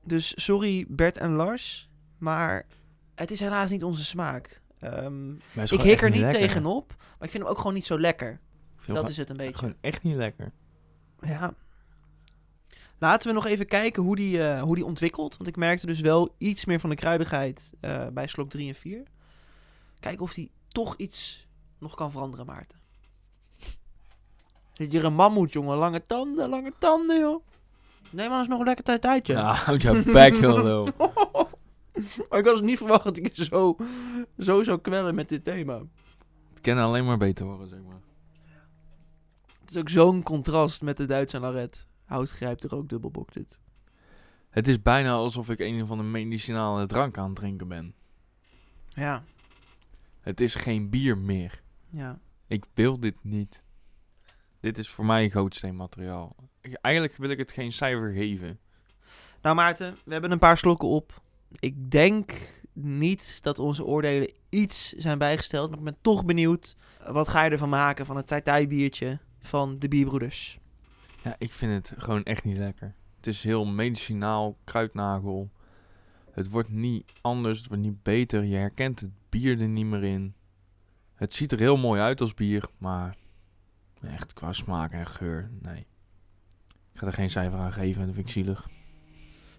[0.03, 2.67] Dus sorry Bert en Lars, maar
[3.15, 4.63] het is helaas niet onze smaak.
[4.79, 5.33] Ehm,
[5.71, 6.39] ik hik er niet lekker.
[6.39, 8.41] tegenop, maar ik vind hem ook gewoon niet zo lekker.
[8.87, 9.59] Dat is het een beetje.
[9.59, 10.53] Gewoon echt niet lekker.
[11.21, 11.55] Ja.
[12.99, 15.37] Laten we nog even kijken hoe die, eh, hoe die ontwikkelt.
[15.37, 18.75] Want ik merkte dus wel iets meer van de kruidigheid eh, bij slok 3 en
[18.75, 19.03] 4.
[20.01, 21.47] Kijken of die toch iets
[21.79, 22.79] nog kan veranderen, Maarten.
[24.73, 25.77] Zit hier een mammoet, jongen.
[25.77, 27.45] Lange tanden, lange tanden, joh.
[28.11, 29.33] Nee, man, is nog een lekker tijd uitje.
[29.33, 30.41] Ja, houd je bek.
[32.29, 33.77] Maar ik had het niet verwacht dat ik je zo,
[34.39, 35.83] zo zou kwellen met dit thema.
[36.51, 38.01] Het kan alleen maar beter worden, zeg maar.
[39.61, 41.87] Het is ook zo'n contrast met de Duitse Laret.
[42.05, 43.59] Hout grijpt er ook dubbelbok dit.
[44.51, 47.95] Het is bijna alsof ik een van de medicinale drank aan het drinken ben.
[48.89, 49.25] Ja,
[50.21, 51.63] Het is geen bier meer.
[51.91, 52.19] ja.
[52.47, 53.63] Ik wil dit niet.
[54.61, 56.37] Dit is voor mij gootsteenmateriaal.
[56.81, 58.59] Eigenlijk wil ik het geen cijfer geven.
[59.43, 61.23] Nou Maarten, we hebben een paar slokken op.
[61.59, 62.33] Ik denk
[62.73, 65.69] niet dat onze oordelen iets zijn bijgesteld.
[65.71, 66.77] Maar ik ben toch benieuwd.
[67.07, 70.59] Wat ga je ervan maken van het Tai biertje van de Bierbroeders?
[71.25, 72.95] Ja, ik vind het gewoon echt niet lekker.
[73.17, 75.51] Het is heel medicinaal, kruidnagel.
[76.31, 78.45] Het wordt niet anders, het wordt niet beter.
[78.45, 80.35] Je herkent het bier er niet meer in.
[81.15, 83.17] Het ziet er heel mooi uit als bier, maar
[84.03, 85.87] echt qua smaak en geur, nee.
[86.93, 88.69] Ik ga er geen cijfer aan geven, dat vind ik zielig.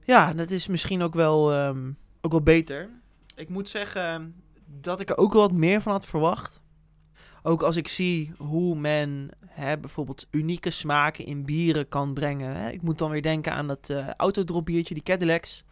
[0.03, 1.91] Ja, dat is misschien ook wel, ehm,
[2.21, 2.89] ook wel beter.
[3.35, 6.61] Ik moet zeggen dat ik er ook wel wat meer van had verwacht.
[7.47, 12.55] Ook als ik zie hoe men hè, bijvoorbeeld unieke smaken in bieren kan brengen.
[12.55, 12.69] Hè.
[12.69, 15.63] Ik moet dan weer denken aan dat uh, autodrop biertje, die Cadillacs.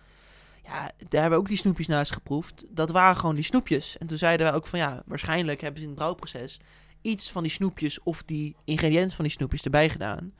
[0.63, 2.65] Ja, daar hebben we ook die snoepjes naast geproefd.
[2.69, 3.97] Dat waren gewoon die snoepjes.
[3.97, 6.59] En toen zeiden we ook van ja, waarschijnlijk hebben ze in het brouwproces
[7.01, 10.33] iets van die snoepjes of die ingrediënten van die snoepjes erbij gedaan.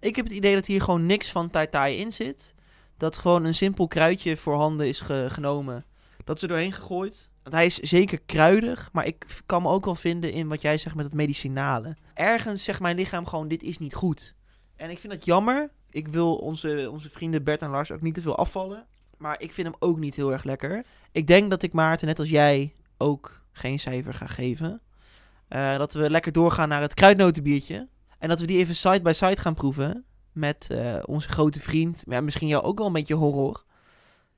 [0.00, 2.54] Ik heb het idee dat hier gewoon niks van Tai Tai in zit.
[2.96, 5.84] Dat gewoon een simpel kruidje voorhanden is genomen.
[6.24, 7.30] Dat er doorheen gegooid.
[7.48, 10.78] Want hij is zeker kruidig, maar ik kan me ook wel vinden in wat jij
[10.78, 11.96] zegt met het medicinale.
[12.14, 14.34] Ergens zegt mijn lichaam gewoon, dit is niet goed.
[14.76, 15.70] En ik vind dat jammer.
[15.90, 18.86] Ik wil onze, onze vrienden Bert en Lars ook niet te veel afvallen.
[19.16, 20.84] Maar ik vind hem ook niet heel erg lekker.
[21.12, 24.80] Ik denk dat ik Maarten, net als jij, ook geen cijfer ga geven.
[25.48, 27.88] Uh, dat we lekker doorgaan naar het kruidnotenbiertje.
[28.18, 30.04] En dat we die even side by side gaan proeven.
[30.32, 32.04] Met uh, onze grote vriend.
[32.06, 33.64] Ja, misschien jou ook wel een beetje horror.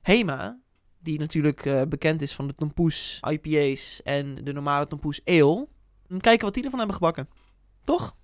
[0.01, 0.59] Hema.
[1.03, 5.67] Die natuurlijk uh, bekend is van de Tompoes IPA's en de normale Tompoes Ale.
[6.17, 7.29] Kijken wat die ervan hebben gebakken.
[7.83, 8.15] Toch?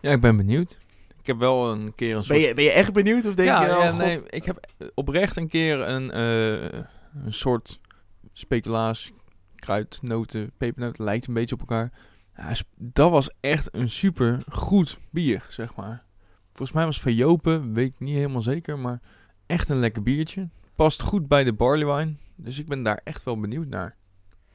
[0.00, 0.78] Ja, ik ben benieuwd.
[1.20, 2.38] Ik heb wel een keer een soort...
[2.38, 3.76] Ben je, ben je echt benieuwd of denk ja, je...
[3.76, 6.80] Oh, ja, nee, ik heb oprecht een keer een, uh,
[7.24, 7.80] een soort
[8.32, 9.12] speculaas,
[9.54, 11.92] kruid, noten, pepernoten, lijkt een beetje op elkaar.
[12.36, 16.04] Ja, dat was echt een super goed bier, zeg maar.
[16.48, 19.00] Volgens mij was het van Jopen, weet ik niet helemaal zeker, maar
[19.46, 20.48] echt een lekker biertje.
[20.80, 23.96] Past goed bij de barley wine, dus ik ben daar echt wel benieuwd naar.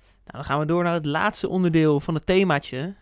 [0.04, 2.96] Nou, dan gaan we door naar het laatste onderdeel van het themaatje.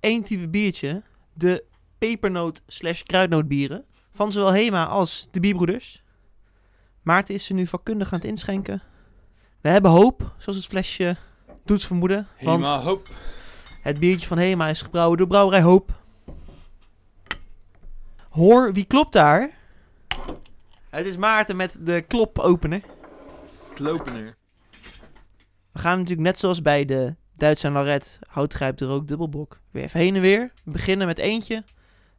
[0.00, 1.02] Eén type biertje,
[1.32, 1.64] de
[1.98, 3.84] pepernoot slash kruidnootbieren.
[4.12, 6.02] Van zowel Hema als de Bierbroeders.
[7.02, 8.82] Maarten is ze nu vakkundig aan het inschenken.
[9.60, 11.16] We hebben hoop, zoals het flesje
[11.64, 12.28] doet vermoeden.
[12.40, 13.08] Want Hema hoop.
[13.82, 16.02] Het biertje van Hema is gebrouwen door Brouwerij Hoop.
[18.28, 19.58] Hoor, wie klopt daar?
[20.90, 22.82] Het is Maarten met de klopopener.
[23.74, 24.36] Klopener.
[25.72, 29.60] We gaan natuurlijk net zoals bij de Duitse en Laret, houtgrijp er ook dubbelbok.
[29.70, 30.52] Weer even heen en weer.
[30.64, 31.64] We beginnen met eentje,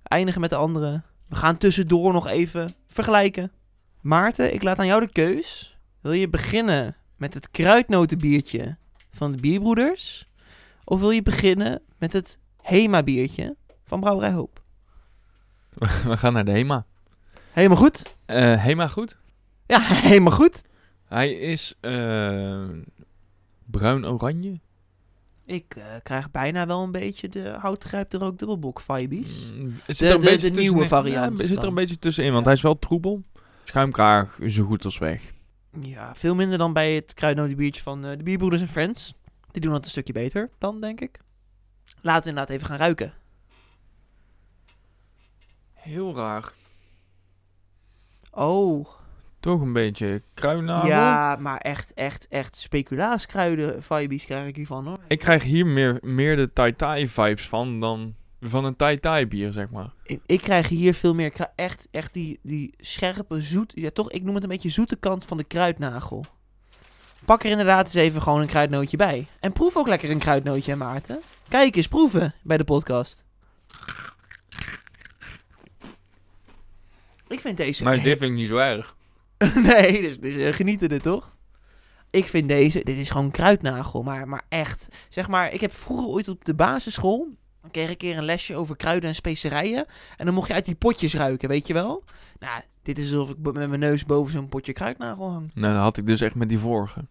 [0.03, 1.03] eindigen met de andere.
[1.27, 3.51] We gaan tussendoor nog even vergelijken.
[4.01, 5.77] Maarten, ik laat aan jou de keus.
[6.01, 8.77] Wil je beginnen met het kruidnotenbiertje
[9.11, 10.29] van de Bierbroeders?
[10.83, 14.63] Of wil je beginnen met het Hema-biertje van Brouwerij Hoop?
[16.03, 16.85] We gaan naar de Hema.
[17.51, 18.15] Helemaal goed?
[18.27, 19.17] Uh, Hema goed?
[19.65, 19.81] Ja,
[20.11, 20.61] helemaal goed.
[21.05, 22.69] Hij is uh,
[23.65, 24.59] bruin-oranje.
[25.45, 29.51] Ik uh, krijg bijna wel een beetje de houtgrijp er ook dubbelbok vibes.
[29.53, 31.39] Mm, de, de, de, de nieuwe variant.
[31.39, 33.23] Ja, zit er een beetje tussenin, want hij is wel troebel.
[33.63, 35.21] Schuimkraag zo goed als weg.
[35.81, 39.13] Ja, veel minder dan bij het kruidnotenbiertje van de Bierbroeders en Friends.
[39.51, 41.19] Die doen het een stukje beter dan, denk ik.
[42.01, 43.13] Laten we inderdaad even gaan ruiken.
[45.73, 46.51] Heel raar.
[48.31, 48.87] Oh.
[49.39, 50.89] Toch een beetje kruidnagel.
[50.89, 54.99] Ja, maar echt, echt, echt speculaaskruiden vibes krijg ik hiervan hoor.
[55.07, 59.27] Ik krijg hier meer, meer de Tai Tai vibes van dan van een Tai Tai
[59.27, 59.93] bier, zeg maar.
[60.03, 64.23] Ik, ik krijg hier veel meer, echt, echt die, die scherpe, zoet, ja toch, ik
[64.23, 66.25] noem het een beetje zoete kant van de kruidnagel.
[67.25, 69.27] Pak er inderdaad eens even gewoon een kruidnootje bij.
[69.39, 71.19] En proef ook lekker een kruidnootje, Maarten.
[71.47, 73.23] Kijk eens, proeven bij de podcast.
[77.31, 77.83] Ik vind deze...
[77.83, 78.95] Maar dit vind ik niet zo erg.
[79.63, 81.35] nee, dus, dus uh, genieten er toch?
[82.09, 82.83] Ik vind deze...
[82.83, 84.87] Dit is gewoon kruidnagel, maar, maar echt.
[85.09, 87.39] Zeg maar, ik heb vroeger ooit op de basisschool...
[87.61, 89.85] Dan kreeg ik een keer een lesje over kruiden en specerijen.
[90.17, 92.03] En dan mocht je uit die potjes ruiken, weet je wel?
[92.39, 95.51] Nou, dit is alsof ik met mijn neus boven zo'n potje kruidnagel hang.
[95.53, 97.05] Nou, dat had ik dus echt met die vorige.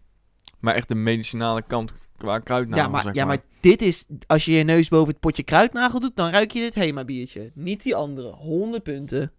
[0.59, 4.07] Maar echt de medicinale kant qua kruidnagel, ja, maar, zeg ja, maar dit is...
[4.27, 7.51] Als je je neus boven het potje kruidnagel doet, dan ruik je dit Hema biertje.
[7.55, 8.29] Niet die andere.
[8.29, 9.33] 100 punten.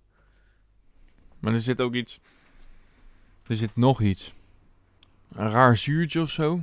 [1.42, 2.20] Maar er zit ook iets...
[3.48, 4.34] Er zit nog iets.
[5.32, 6.62] Een raar zuurtje of zo.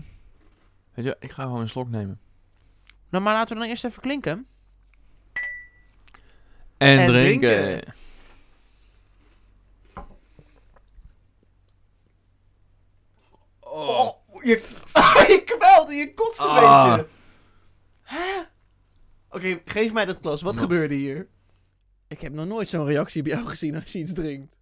[0.95, 2.20] Weet je, ik ga gewoon een slok nemen.
[3.09, 4.47] Nou, maar laten we dan eerst even klinken.
[6.76, 7.49] En, En drinken.
[7.62, 7.95] drinken.
[13.61, 14.12] Oh,
[14.43, 14.62] je,
[15.29, 16.95] je kwelde, je kotst een Ah.
[16.97, 17.09] beetje.
[18.03, 18.41] Hè?
[19.31, 20.43] Oké, geef mij dat glas.
[20.43, 20.66] Wat Nou.
[20.66, 21.29] gebeurde hier?
[22.09, 24.57] Ik heb nog nooit zo'n reactie bij jou gezien als je iets drinkt.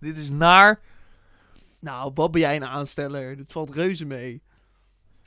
[0.00, 0.80] Dit is naar.
[1.78, 3.36] Nou, wat ben jij een aansteller?
[3.36, 4.42] Dit valt reuze mee.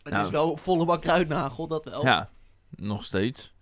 [0.03, 0.26] Het Nou.
[0.26, 2.03] is wel volle bak kruidnagel, dat wel.
[2.05, 2.30] Ja,
[2.69, 3.53] nog steeds.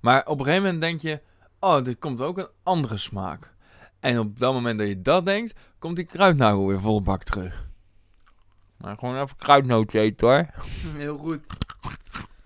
[0.00, 1.20] Maar op een gegeven moment denk je...
[1.60, 3.54] Oh, er komt ook een andere smaak.
[4.00, 5.54] En op dat moment dat je dat denkt...
[5.78, 7.66] Komt die kruidnagel weer volle bak terug.
[8.76, 10.48] Maar gewoon even kruidnootje eten hoor.
[10.96, 11.40] Heel goed.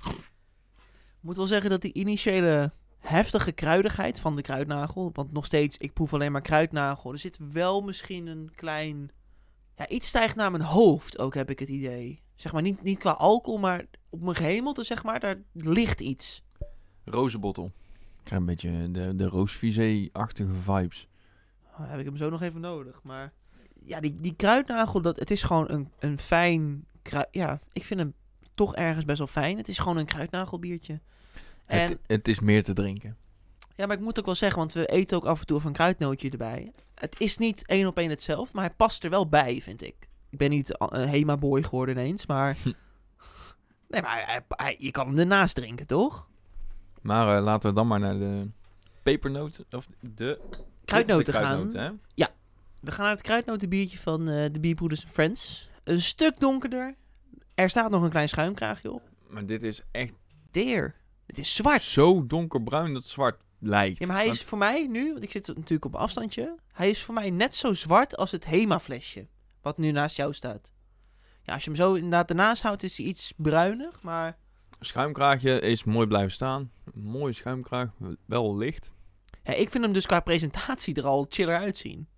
[0.07, 5.77] Ik moet wel zeggen dat die initiële heftige kruidigheid van de kruidnagel, want nog steeds,
[5.77, 7.13] ik proef alleen maar kruidnagel.
[7.13, 9.11] Er zit wel misschien een klein,
[9.77, 12.23] ja, iets stijgt naar mijn hoofd ook, heb ik het idee.
[12.37, 16.43] Zeg maar, niet, niet qua alcohol, maar op mijn gehemelte, zeg maar, daar ligt iets.
[17.05, 17.73] Rozenbottel.
[17.95, 21.09] Ik krijg een beetje de, de roosvisé-achtige vibes.
[21.71, 23.33] Oh, dan heb ik hem zo nog even nodig, maar...
[23.85, 27.29] Ja, die, die kruidnagel, dat, het is gewoon een, een fijn kruid...
[27.31, 28.15] Ja, ik vind hem
[28.55, 29.57] toch ergens best wel fijn.
[29.57, 31.01] Het is gewoon een kruidnagelbiertje.
[31.71, 33.17] En Het, het is meer te drinken.
[33.77, 35.69] Ja, maar ik moet ook wel zeggen, want we eten ook af en toe even
[35.69, 36.73] een kruidnootje erbij.
[36.95, 40.09] Het is niet één op één hetzelfde, maar hij past er wel bij, vind ik.
[40.31, 42.57] Ik ben niet een Hema-boy geworden ineens, maar...
[42.63, 42.73] Hm.
[43.89, 46.29] nee, maar hij- hij- je kan hem ernaast drinken, toch?
[47.03, 48.49] Maar eh, laten we dan maar naar de
[49.03, 50.41] pepernoten, of de...
[50.85, 51.77] Kruidnoten gaan.
[51.77, 51.91] hè?
[52.81, 55.71] We gaan naar het kruidnotenbiertje van eh, de Bierbroeders Friends.
[55.85, 56.95] Een stuk donkerder.
[57.55, 59.03] Er staat nog een klein schuimkraagje op.
[59.29, 60.13] Maar dit is echt
[60.51, 60.95] Deer.
[61.31, 61.83] Het is zwart.
[61.83, 63.99] zo donkerbruin dat het zwart lijkt.
[63.99, 66.55] Ja, maar hij is voor mij nu, want ik zit natuurlijk op afstandje.
[66.73, 69.27] Hij is voor mij net zo zwart als het Hema-flesje.
[69.63, 70.71] Wat nu naast jou staat.
[71.43, 74.03] Ja, als je hem zo inderdaad ernaast houdt, is hij iets bruinig.
[74.03, 74.37] Maar
[74.81, 76.71] Schuimkraagje is mooi blijven staan.
[76.95, 77.89] Een mooie schuimkraag,
[78.27, 78.91] wel licht.
[79.43, 82.09] ja, ik vind hem dus qua presentatie er al chiller uitzien.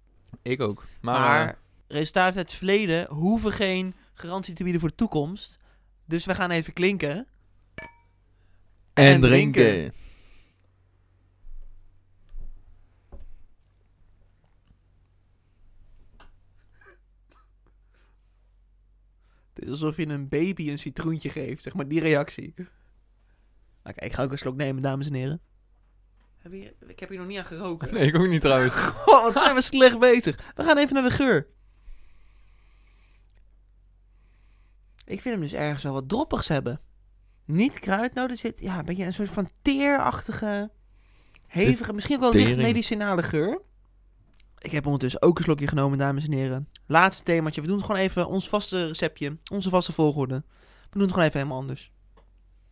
[0.42, 0.84] Ik ook.
[1.00, 5.58] Maar, Maar, resultaten uit het verleden hoeven geen garantie te bieden voor de toekomst.
[6.04, 7.26] Dus we gaan even klinken.
[8.94, 9.62] En, en drinken.
[9.62, 10.00] drinken.
[19.52, 22.54] Het is alsof je een baby een citroentje geeft, zeg maar, die reactie.
[23.84, 25.40] Oké, ik ga ook een slok nemen, dames en heren.
[26.38, 27.94] Heb je, ik heb hier nog niet aan geroken.
[27.94, 28.74] Nee, ik ook niet trouwens.
[29.04, 30.52] Goh, wat zijn we slecht bezig.
[30.54, 31.46] We gaan even naar de geur.
[35.04, 36.80] Ik vind hem dus ergens wel wat droppigs hebben.
[37.52, 40.70] Niet kruidnoot, er zit ja, een beetje een soort van teerachtige,
[41.46, 43.60] hevige, misschien ook wel licht medicinale geur.
[44.58, 46.68] Ik heb ondertussen ook een slokje genomen, dames en heren.
[46.86, 47.60] Laatste themaatje.
[47.60, 50.44] We doen het gewoon even ons vaste receptje, onze vaste volgorde.
[50.82, 51.92] We doen het gewoon even helemaal anders.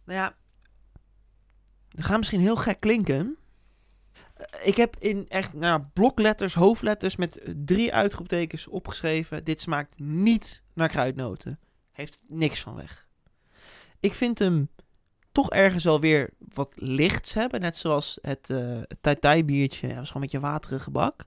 [0.04, 0.36] Nou ja,
[1.88, 3.36] het gaat misschien heel gek klinken.
[4.34, 9.44] Eh, Ik heb in echt nou, blokletters, hoofdletters met drie uitroeptekens opgeschreven.
[9.44, 11.58] Dit smaakt niet naar kruidnoten.
[11.92, 13.08] Heeft niks van weg.
[14.00, 14.68] Ik vind hem
[15.32, 17.60] toch ergens wel weer wat lichts hebben.
[17.60, 19.88] Net zoals het, eh het Tai Tai biertje.
[19.88, 21.26] Dat is gewoon met je waterige bak.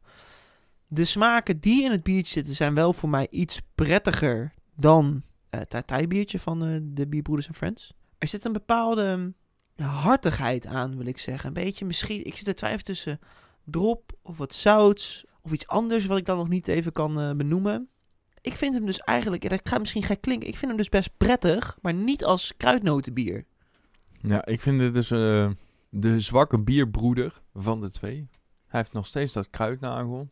[0.87, 5.69] De smaken die in het biertje zitten zijn wel voor mij iets prettiger dan het
[5.69, 7.93] Tai Tai biertje van eh, de Bierbroeders en Friends.
[8.17, 9.33] Er zit een bepaalde
[9.75, 11.47] hartigheid aan, wil ik zeggen.
[11.47, 13.19] Een beetje misschien, ik zit te twijfelen tussen
[13.63, 17.31] drop of wat zout of iets anders wat ik dan nog niet even kan eh,
[17.31, 17.89] benoemen.
[18.43, 20.89] Ik vind hem dus eigenlijk, ja, dat gaat misschien gek klinken, ik vind hem dus
[20.89, 23.45] best prettig, maar niet als kruidnotenbier.
[24.21, 25.49] Ja, ik vind dit dus eh,
[25.89, 28.27] de zwakke bierbroeder van de twee.
[28.67, 30.29] Hij heeft nog steeds dat kruidnagel.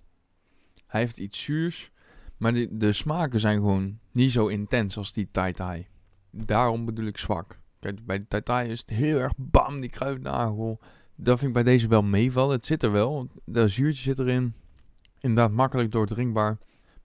[0.87, 1.91] Hij heeft iets zuurs.
[2.37, 5.87] Maar de, de smaken zijn gewoon niet zo intens als die Tai Tai.
[6.29, 7.59] Daarom bedoel ik zwak.
[7.79, 10.79] Kijk, bij de Tai Tai is het heel erg bam, die kruidnagel.
[11.15, 12.55] Dat vind ik bij deze wel meevallen.
[12.55, 13.27] Het zit er wel.
[13.45, 14.53] Dat zuurtje zit erin.
[15.19, 16.57] Inderdaad makkelijk doordrinkbaar.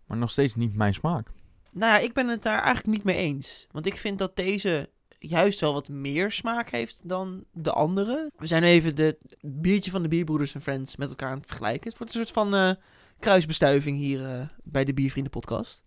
[0.07, 1.29] Maar nog steeds niet mijn smaak.
[1.73, 3.67] Nou ja, ik ben het daar eigenlijk niet mee eens.
[3.71, 8.31] Want ik vind dat deze juist wel wat meer smaak heeft dan de andere.
[8.37, 11.89] We zijn even de biertje van de Bierbroeders en Friends met elkaar aan het vergelijken.
[11.89, 12.71] Het wordt een soort van eh,
[13.19, 15.83] kruisbestuiving hier eh, bij de Biervrienden podcast.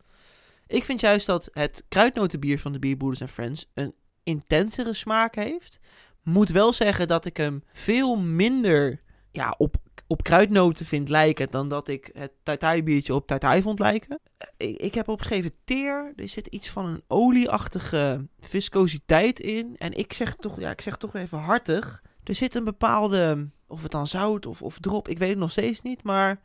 [0.67, 3.93] Ik vind juist dat het kruidnotenbier van de Bierbroeders en Friends een
[4.24, 5.80] intensere smaak heeft.
[6.24, 9.01] Moet wel zeggen dat ik hem veel minder
[9.32, 9.76] ja, op,
[10.10, 13.80] op kruidnoten vind lijken dan dat ik het Tai Tai biertje op Tai Tai vond
[13.80, 14.20] lijken.
[14.57, 16.14] Ik, ik heb opgeschreven teer.
[16.16, 19.76] Er zit iets van een olieachtige viscositeit in.
[19.78, 22.03] En ik zeg toch, ja, ik zeg toch even hartig.
[22.24, 25.51] Er zit een bepaalde, of het dan zout of, of drop, ik weet het nog
[25.51, 26.03] steeds niet.
[26.03, 26.41] Maar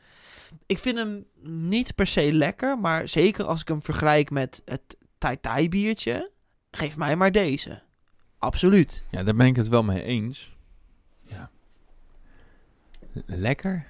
[0.67, 2.79] ik vind hem niet per se lekker.
[2.79, 6.31] Maar zeker als ik hem vergelijk met het Tai Tai biertje,
[6.71, 7.83] geef mij maar deze.
[8.39, 9.03] Absoluut.
[9.11, 10.57] Ja, daar ben ik het wel mee eens.
[11.23, 11.51] Ja.
[13.27, 13.87] Lekker.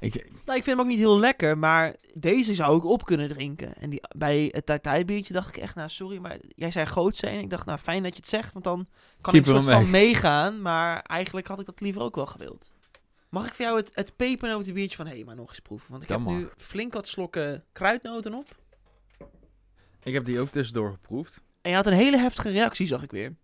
[0.00, 3.28] Ik, Nou, ik vind hem ook niet heel lekker, maar deze zou ik op kunnen
[3.28, 3.76] drinken.
[3.76, 6.86] En die, bij het Tai Tai biertje dacht ik echt, nou sorry, maar jij zei
[6.86, 8.86] grootste en ik dacht, nou fijn dat je het zegt, want dan
[9.20, 10.62] kan Keep ik soort van meegaan.
[10.62, 12.70] Maar eigenlijk had ik dat liever ook wel gewild.
[13.28, 15.90] Mag ik voor jou het, het pepernoten biertje van Hema nog eens proeven?
[15.90, 18.56] Want ik Dat heb nu flink wat slokken kruidnoten op.
[20.02, 21.42] ik heb die ook tussendoor geproefd.
[21.62, 23.36] En je had een hele heftige reactie, zag ik weer.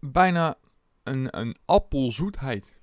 [0.00, 0.56] Bijna
[1.02, 2.77] een, een appelzoetheid.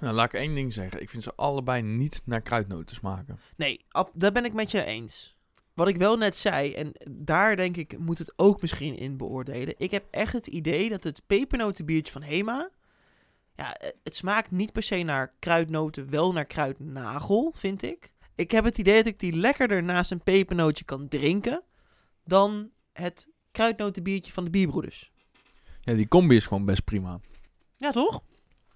[0.00, 1.02] Nou, laat ik één ding zeggen.
[1.02, 3.38] Ik vind ze allebei niet naar kruidnoten smaken.
[3.56, 5.36] Nee, ab- daar ben ik met je eens.
[5.74, 9.74] wat ik wel net zei, en daar denk ik moet het ook misschien in beoordelen.
[9.78, 12.70] Ik heb echt het idee dat het pepernotenbiertje van Hema,
[13.54, 18.10] ja, eh, het smaakt niet per se naar kruidnoten, wel naar kruidnagel, vind ik.
[18.34, 21.62] Ik heb het idee dat ik die lekkerder naast een pepernootje kan drinken
[22.24, 25.10] dan het kruidnotenbiertje van de bierbroeders.
[25.80, 27.20] Ja, die combi is gewoon best prima.
[27.76, 28.22] Ja, toch?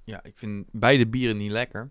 [0.05, 1.91] Ja, ik vind beide bieren niet lekker.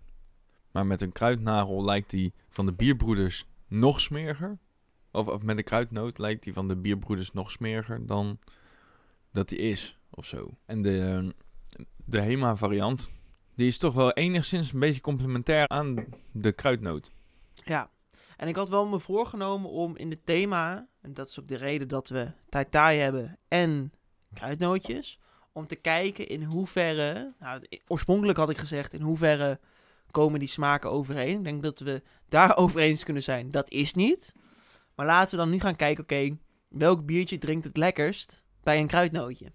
[0.70, 4.58] Maar met een kruidnagel lijkt die van de bierbroeders nog smeriger.
[5.10, 8.38] Of, met een kruidnoot lijkt die van de bierbroeders nog smeriger dan
[9.32, 10.56] dat die is, of zo.
[10.66, 11.34] En de,
[12.04, 13.10] de Hema variant,
[13.54, 17.12] die is toch wel enigszins een beetje complementair aan de kruidnoot.
[17.54, 17.90] Ja.
[18.36, 21.56] En ik had wel me voorgenomen om in het thema, en dat is ook de
[21.56, 23.92] reden dat we Tai Tai hebben en
[24.34, 25.18] kruidnootjes,
[25.52, 29.58] om te kijken in hoeverre, nou, oorspronkelijk had ik gezegd, in hoeverre
[30.10, 31.38] komen die smaken overeen.
[31.38, 33.50] Ik denk dat we daar over eens kunnen zijn.
[33.50, 34.32] Dat is niet.
[34.94, 36.36] Maar laten we dan nu gaan kijken, oké,
[36.68, 39.52] welk biertje drinkt het lekkerst bij een kruidnootje?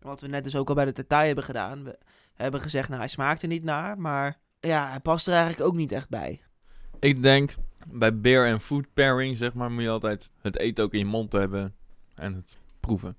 [0.00, 1.84] Wat we net dus ook al bij de detail hebben gedaan.
[1.84, 1.98] We
[2.34, 5.74] hebben gezegd, nou, hij smaakt er niet naar, maar ja, hij past er eigenlijk ook
[5.74, 6.40] niet echt bij.
[7.00, 7.54] Ik denk,
[7.86, 11.04] bij beer en food pairing, zeg maar, moet je altijd het eten ook in je
[11.04, 11.74] mond hebben
[12.14, 13.16] en het proeven.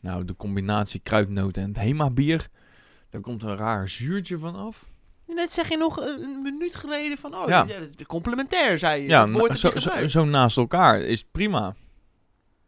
[0.00, 2.48] Nou, de combinatie kruidnoten en het Hema bier,
[3.10, 4.88] daar komt een raar zuurtje van af.
[5.26, 7.66] Net zeg je nog een, minuut geleden van, oh, Ja.
[8.06, 9.08] complementair, zei je.
[9.08, 11.74] Ja, dat woord zo, zo, zo naast elkaar is prima.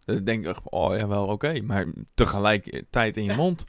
[0.04, 3.64] Dan denk ik, oh ja, wel oké, maar tegelijkertijd in je mond.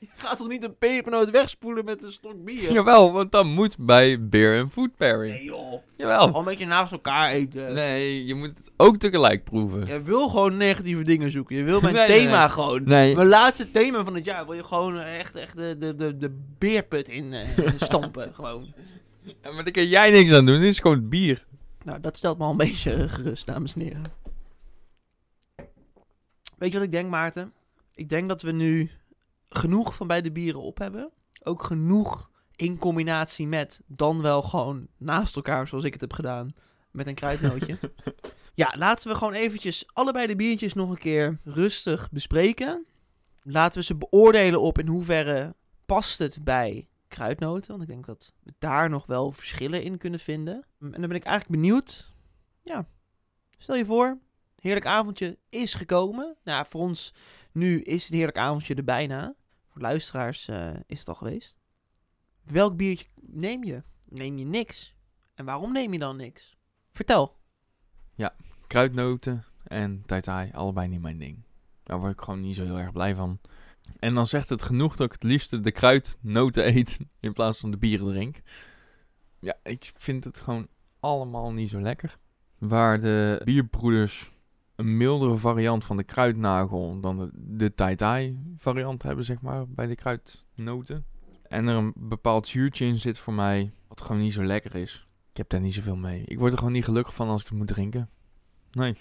[0.00, 2.72] Je gaat toch niet een pepernoot wegspoelen met een slok bier?
[2.72, 5.30] Jawel, want dat moet bij beer en food pairing.
[5.34, 5.82] Nee joh.
[5.96, 6.20] Jawel.
[6.20, 7.72] Gewoon een beetje naast elkaar eten.
[7.72, 9.86] Nee, je moet het ook tegelijk proeven.
[9.86, 11.56] Je wil gewoon negatieve dingen zoeken.
[11.56, 12.48] Je wil mijn Nee, thema nee.
[12.48, 12.84] gewoon.
[12.84, 13.14] Nee.
[13.14, 16.38] Mijn laatste thema van het jaar wil je gewoon echt, echt de, de, de, de
[16.58, 18.34] beerput in eh, stampen.
[18.34, 18.72] gewoon.
[19.22, 21.44] Ja, maar daar kan jij niks aan doen, dit is gewoon bier.
[21.84, 24.02] Nou, dat stelt me al een beetje eh, gerust, dames en heren.
[26.58, 27.52] Weet je wat ik denk, Maarten?
[27.94, 28.90] Ik denk dat we nu
[29.56, 31.10] genoeg van beide bieren op hebben.
[31.42, 36.54] Ook genoeg in combinatie met dan wel gewoon naast elkaar, zoals ik het heb gedaan,
[36.90, 37.78] met een kruidnootje.
[38.54, 42.86] ja, laten we gewoon eventjes allebei de biertjes nog een keer rustig bespreken.
[43.42, 45.54] Laten we ze beoordelen op in hoeverre
[45.86, 47.70] past het bij kruidnoten.
[47.70, 50.64] Want ik denk dat we daar nog wel verschillen in kunnen vinden.
[50.80, 52.12] En dan ben ik eigenlijk benieuwd.
[52.62, 52.86] Ja,
[53.58, 54.18] stel je voor,
[54.60, 56.36] heerlijk avondje is gekomen.
[56.44, 57.14] Nou, voor ons
[57.52, 59.34] nu is het heerlijk avondje er bijna.
[59.74, 61.56] Luisteraars eh, is het al geweest.
[62.42, 63.82] Welk biertje neem je?
[64.04, 64.94] Neem je niks?
[65.34, 66.56] En waarom neem je dan niks?
[66.92, 67.40] Vertel.
[68.72, 71.42] Kruidnoten en tai tai, allebei niet mijn ding.
[71.82, 73.40] Daar word ik gewoon niet zo heel erg blij van.
[73.98, 77.70] En dan zegt het genoeg dat ik het liefste de kruidnoten eet in plaats van
[77.70, 78.40] de bieren drink.
[79.38, 80.68] Ja, ik vind het gewoon
[81.00, 82.18] allemaal niet zo lekker.
[82.58, 84.31] Waar de bierbroeders
[84.76, 89.68] een mildere variant van de kruidnagel dan de, de tai tai variant hebben, zeg maar,
[89.68, 91.04] bij de kruidnoten.
[91.42, 95.06] En er een bepaald zuurtje in zit voor mij, wat gewoon niet zo lekker is.
[95.30, 96.22] Ik heb daar niet zoveel mee.
[96.24, 98.10] Ik word er gewoon niet gelukkig van als ik het moet drinken.
[98.72, 98.96] Nee.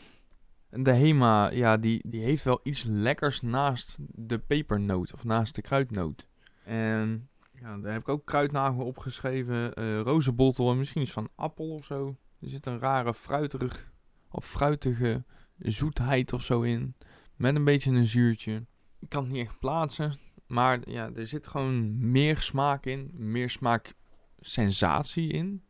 [0.69, 5.55] En de Hema, ja, die, die heeft wel iets lekkers naast de pepernoot of naast
[5.55, 6.27] de kruidnoot.
[6.63, 11.69] En ja, daar heb ik ook kruidnagel opgeschreven, eh rozenbottel en misschien iets van appel
[11.69, 12.17] of zo.
[12.39, 13.91] Er zit een rare fruiterig
[14.29, 15.23] of fruitige
[15.63, 16.95] zoetheid of zo in.
[17.35, 18.65] Met een beetje een zuurtje.
[18.99, 20.19] Ik kan het niet echt plaatsen.
[20.47, 23.11] Maar ja, er zit gewoon meer smaak in.
[23.13, 25.63] Meer smaaksensatie in.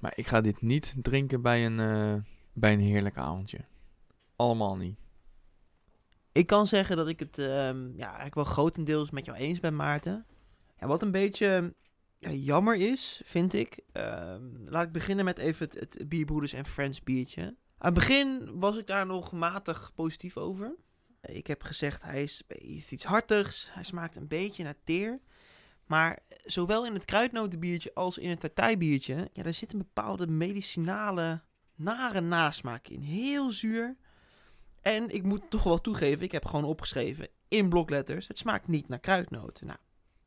[0.00, 2.14] Maar ik ga dit niet drinken bij een, eh,
[2.52, 3.64] bij een heerlijk avondje.
[4.36, 4.98] Allemaal niet.
[6.32, 9.76] Ik kan zeggen dat ik het ehm, ja, eigenlijk wel grotendeels met jou eens ben,
[9.76, 10.26] Maarten.
[10.80, 11.74] Ja, wat een beetje
[12.18, 13.80] ja, jammer is, vind ik.
[13.92, 17.56] ehm, laat ik beginnen met even het, het Bierbroeders en Friends biertje.
[17.78, 20.76] Aan het begin was ik daar nog matig positief over.
[21.20, 22.42] Ik heb gezegd, hij is
[22.90, 23.68] iets hartigs.
[23.70, 25.20] Hij smaakt een beetje naar teer.
[25.86, 29.30] Maar zowel in het kruidnotenbiertje als in het tartijbiertje...
[29.32, 31.42] Ja, daar zit een bepaalde medicinale,
[31.74, 33.00] nare nasmaak in.
[33.00, 33.96] Heel zuur.
[34.80, 38.28] En ik moet toch wel toegeven, ik heb gewoon opgeschreven in blokletters...
[38.28, 39.66] het smaakt niet naar kruidnoten.
[39.66, 39.78] Nou,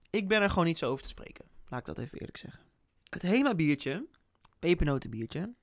[0.10, 1.46] ik ben er gewoon niet zo over te spreken.
[1.68, 2.64] Laat ik dat even eerlijk zeggen.
[3.10, 4.08] Het Hema biertje,
[4.60, 5.54] pepernotenbiertje...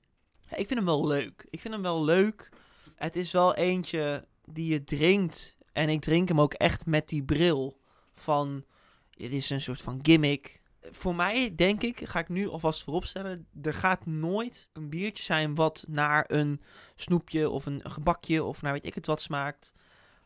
[0.49, 1.47] Ik vind hem wel leuk.
[1.49, 2.49] Ik vind hem wel leuk.
[2.95, 5.55] Het is wel eentje die je drinkt.
[5.73, 7.79] En ik drink hem ook echt met die bril
[8.13, 8.65] van...
[9.09, 10.61] Dit is een soort van gimmick.
[10.81, 13.47] Voor mij, denk ik, ga ik nu alvast vooropstellen...
[13.61, 16.61] er gaat nooit een biertje zijn wat naar een
[16.95, 18.43] snoepje of een gebakje...
[18.43, 19.73] of naar weet ik het wat smaakt...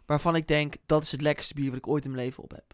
[0.05, 2.51] waarvan ik denk, dat is het lekkerste bier wat ik ooit in mijn leven op
[2.51, 2.73] heb.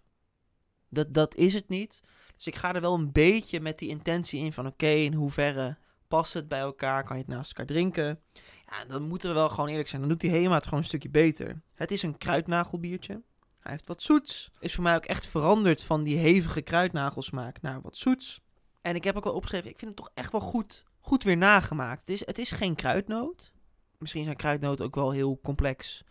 [0.90, 2.02] Dat, dat is het niet.
[2.36, 4.68] Dus ik ga er wel een beetje met die intentie in van...
[4.68, 5.78] oké, in hoeverre
[6.08, 7.04] past het bij elkaar?
[7.04, 8.22] Kan je het naast elkaar drinken?
[8.66, 10.02] Ja, dan moeten we wel gewoon eerlijk zijn.
[10.02, 11.62] Dan doet die Hema het gewoon een stukje beter.
[11.76, 13.22] Het is een kruidnagelbiertje.
[13.60, 14.52] Hij heeft wat zoets.
[14.60, 18.42] Is voor mij ook echt veranderd van die hevige kruidnagelsmaak naar wat zoets.
[18.82, 21.38] En ik heb ook wel opgeschreven, ik vind het toch echt wel goed, goed weer
[21.38, 22.00] nagemaakt.
[22.00, 23.52] Het is, het is geen kruidnoot.
[23.98, 26.04] Misschien zijn kruidnoten ook wel heel complex.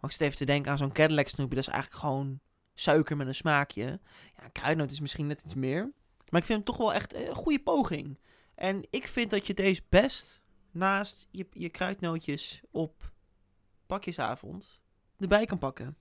[0.00, 1.54] Maar ik zit even te denken aan zo'n Cadillac snoepje.
[1.54, 2.40] Dat is eigenlijk gewoon
[2.74, 4.00] suiker met een smaakje.
[4.36, 5.92] Ja, kruidnoot is misschien net iets meer.
[6.28, 8.18] Maar ik vind hem toch wel echt een goede poging.
[8.54, 13.12] En ik vind dat je deze best naast je, je kruidnootjes op
[13.86, 14.80] pakjesavond
[15.18, 15.96] erbij kan pakken.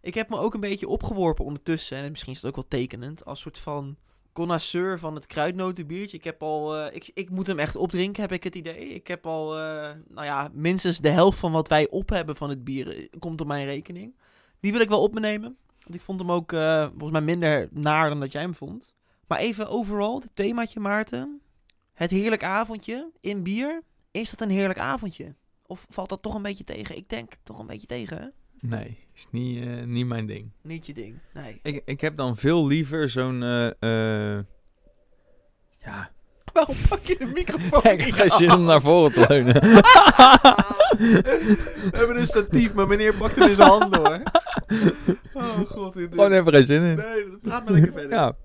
[0.00, 1.96] Ik heb me ook een beetje opgeworpen ondertussen.
[1.96, 3.24] En misschien is het ook wel tekenend.
[3.24, 3.96] Als soort van
[4.32, 6.16] connoisseur van het kruidnotenbiertje.
[6.16, 6.76] Ik heb al...
[6.76, 8.88] eh, ik, ik moet hem echt opdrinken, heb ik het idee.
[8.88, 9.58] Ik heb al...
[9.58, 12.96] eh, nou ja, minstens de helft van wat wij op hebben van het bier...
[12.96, 14.16] eh, komt op mijn rekening.
[14.60, 15.56] Die wil ik wel op me nemen.
[15.82, 16.50] Want ik vond hem ook
[16.90, 18.94] volgens mij minder naar dan dat jij hem vond.
[19.26, 21.40] Maar even overal, het themaatje Maarten.
[21.92, 23.82] Het heerlijk avondje in bier.
[24.10, 25.34] Is dat een heerlijk avondje?
[25.66, 26.96] Of valt dat toch een beetje tegen?
[26.96, 28.26] Ik denk toch een beetje tegen, hè?
[28.68, 30.50] Nee, is niet, eh, niet mijn ding.
[30.62, 31.18] Niet je ding.
[31.34, 31.58] Nee.
[31.62, 33.42] Ik, ik heb dan veel liever zo'n...
[33.42, 33.66] eh,
[34.36, 34.44] eh,
[35.78, 36.10] ja,
[36.52, 39.54] Waarom pak je de microfoon ik heb niet geen zin om naar voren te leunen.
[40.92, 44.22] We hebben een statief, maar meneer pakt hem in zijn handen hoor.
[45.32, 45.94] Oh god.
[45.94, 46.96] Dit, Gewoon even geen zin in.
[46.96, 48.10] Nee, praat maar lekker verder.
[48.10, 48.36] Ja.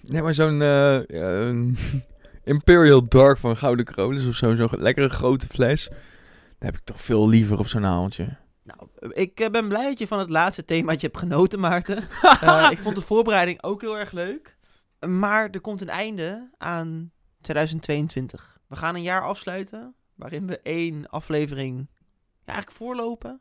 [0.00, 0.96] Nee, maar zo'n eh,
[2.46, 5.88] Imperial Dark van Gouden Krolis of zo, zo'n lekkere grote fles.
[5.88, 8.36] Daar heb ik toch veel liever op zo'n avondje.
[8.62, 12.04] Nou, ik eh, ben blij dat je van het laatste themaatje hebt genoten, Maarten.
[12.40, 14.56] Eh, ik vond de voorbereiding ook heel erg leuk.
[15.06, 18.60] Maar er komt een einde aan 2022.
[18.68, 21.88] We gaan een jaar afsluiten waarin we één aflevering
[22.44, 23.40] ja, eigenlijk voorlopen.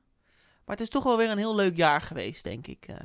[0.66, 2.86] Maar het is toch wel weer een heel leuk jaar geweest, denk ik.
[2.88, 2.96] Eh,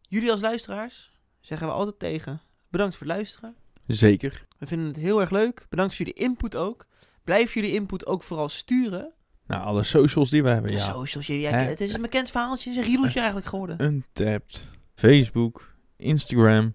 [0.00, 2.40] jullie als luisteraars zeggen we altijd tegen.
[2.68, 3.56] Bedankt voor het luisteren.
[3.86, 4.44] Zeker.
[4.58, 5.66] We vinden het heel erg leuk.
[5.68, 6.86] Bedankt voor jullie input ook.
[7.24, 9.12] Blijf jullie input ook vooral sturen.
[9.46, 10.84] Nou, alle socials die we hebben, De ja.
[10.84, 11.56] socials, ja, Hè?
[11.64, 12.68] het is een bekend verhaaltje.
[12.70, 13.82] Het is een riedeltje eigenlijk geworden.
[13.82, 16.74] Untapped, Facebook, Instagram.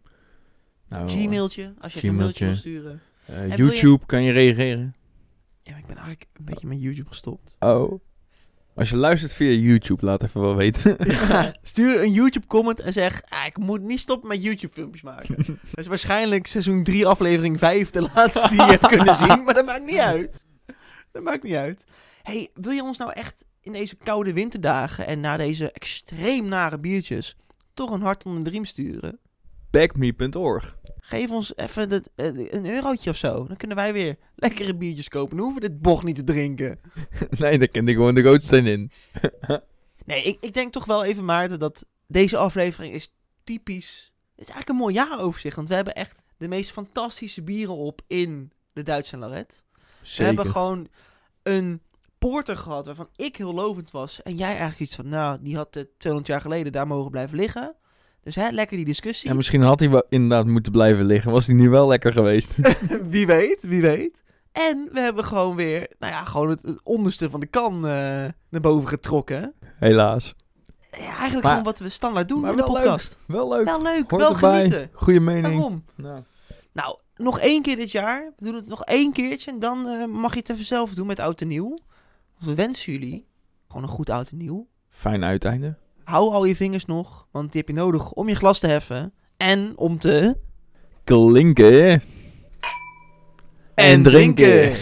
[0.89, 2.45] Nou, Gmailtje, als je even een mailtje Gmailtje.
[2.45, 3.01] wil sturen.
[3.25, 4.91] eh, wil je- YouTube kan je reageren.
[5.63, 7.55] Ja, maar ik ben eigenlijk een beetje met YouTube gestopt.
[7.59, 8.01] Oh.
[8.75, 10.97] Als je luistert via YouTube, laat even wel weten.
[11.11, 15.01] Ja, stuur een YouTube comment en zeg, ah, ik moet niet stoppen met YouTube filmpjes
[15.01, 15.35] maken.
[15.45, 19.53] dat is waarschijnlijk seizoen 3 aflevering 5 de laatste die je hebt kunnen zien, maar
[19.53, 20.45] dat maakt niet uit.
[21.11, 21.83] Dat maakt niet uit.
[22.23, 26.79] hey, wil je ons nou echt in deze koude winterdagen en na deze extreem nare
[26.79, 27.35] biertjes
[27.73, 29.19] toch een hart onder de riem sturen?
[29.71, 30.75] Backme.org.
[31.03, 33.47] Geef ons even dat, eh, een eurotje of zo.
[33.47, 35.35] Dan kunnen wij weer lekkere biertjes kopen.
[35.35, 36.79] Dan hoeven we dit bocht niet te drinken.
[37.39, 38.91] nee, daar kent ik gewoon de gootsteen in.
[40.05, 44.11] Nee, ik, ik denk toch wel even, Maarten, dat deze aflevering is typisch...
[44.35, 45.55] Het is eigenlijk een mooi jaaroverzicht.
[45.55, 49.55] Want we hebben echt de meest fantastische bieren op in de Duitse Lorette.
[50.17, 50.87] We hebben gewoon
[51.43, 51.81] een
[52.17, 54.23] porter gehad waarvan ik heel lovend was.
[54.23, 57.37] En jij eigenlijk iets van, nou, die had eh, 200 jaar geleden daar mogen blijven
[57.37, 57.75] liggen.
[58.23, 59.29] Dus hè, lekker die discussie.
[59.29, 61.31] En misschien had hij wel inderdaad moeten blijven liggen.
[61.31, 62.55] Was hij nu wel lekker geweest.
[63.09, 64.23] wie weet, wie weet.
[64.51, 67.81] En we hebben gewoon weer, nou ja, gewoon het, het onderste van de kan eh,
[68.49, 69.53] naar boven getrokken.
[69.75, 70.35] Helaas.
[70.91, 72.65] Ja, eigenlijk Maar- gewoon wat we standaard doen in de leuk.
[72.65, 73.17] podcast.
[73.27, 73.65] Wel leuk.
[73.65, 74.55] Wel leuk, Hoort wel erbij.
[74.57, 74.89] genieten.
[74.93, 75.55] Goeie mening.
[75.55, 75.85] Waarom?
[75.95, 76.23] Nou.
[76.73, 78.33] Nou, nog één keer dit jaar.
[78.37, 81.07] We doen het nog één keertje en dan eh, mag je het even zelf doen
[81.07, 81.69] met oud en nieuw.
[82.33, 83.27] Want we wensen jullie
[83.67, 84.67] gewoon een goed oud en nieuw.
[84.89, 85.75] Fijn uiteinde.
[86.03, 89.13] Hou al je vingers nog, want die heb je nodig om je glas te heffen.
[89.37, 90.37] En om te...
[91.03, 92.01] Klinken.
[93.75, 94.73] En drinken.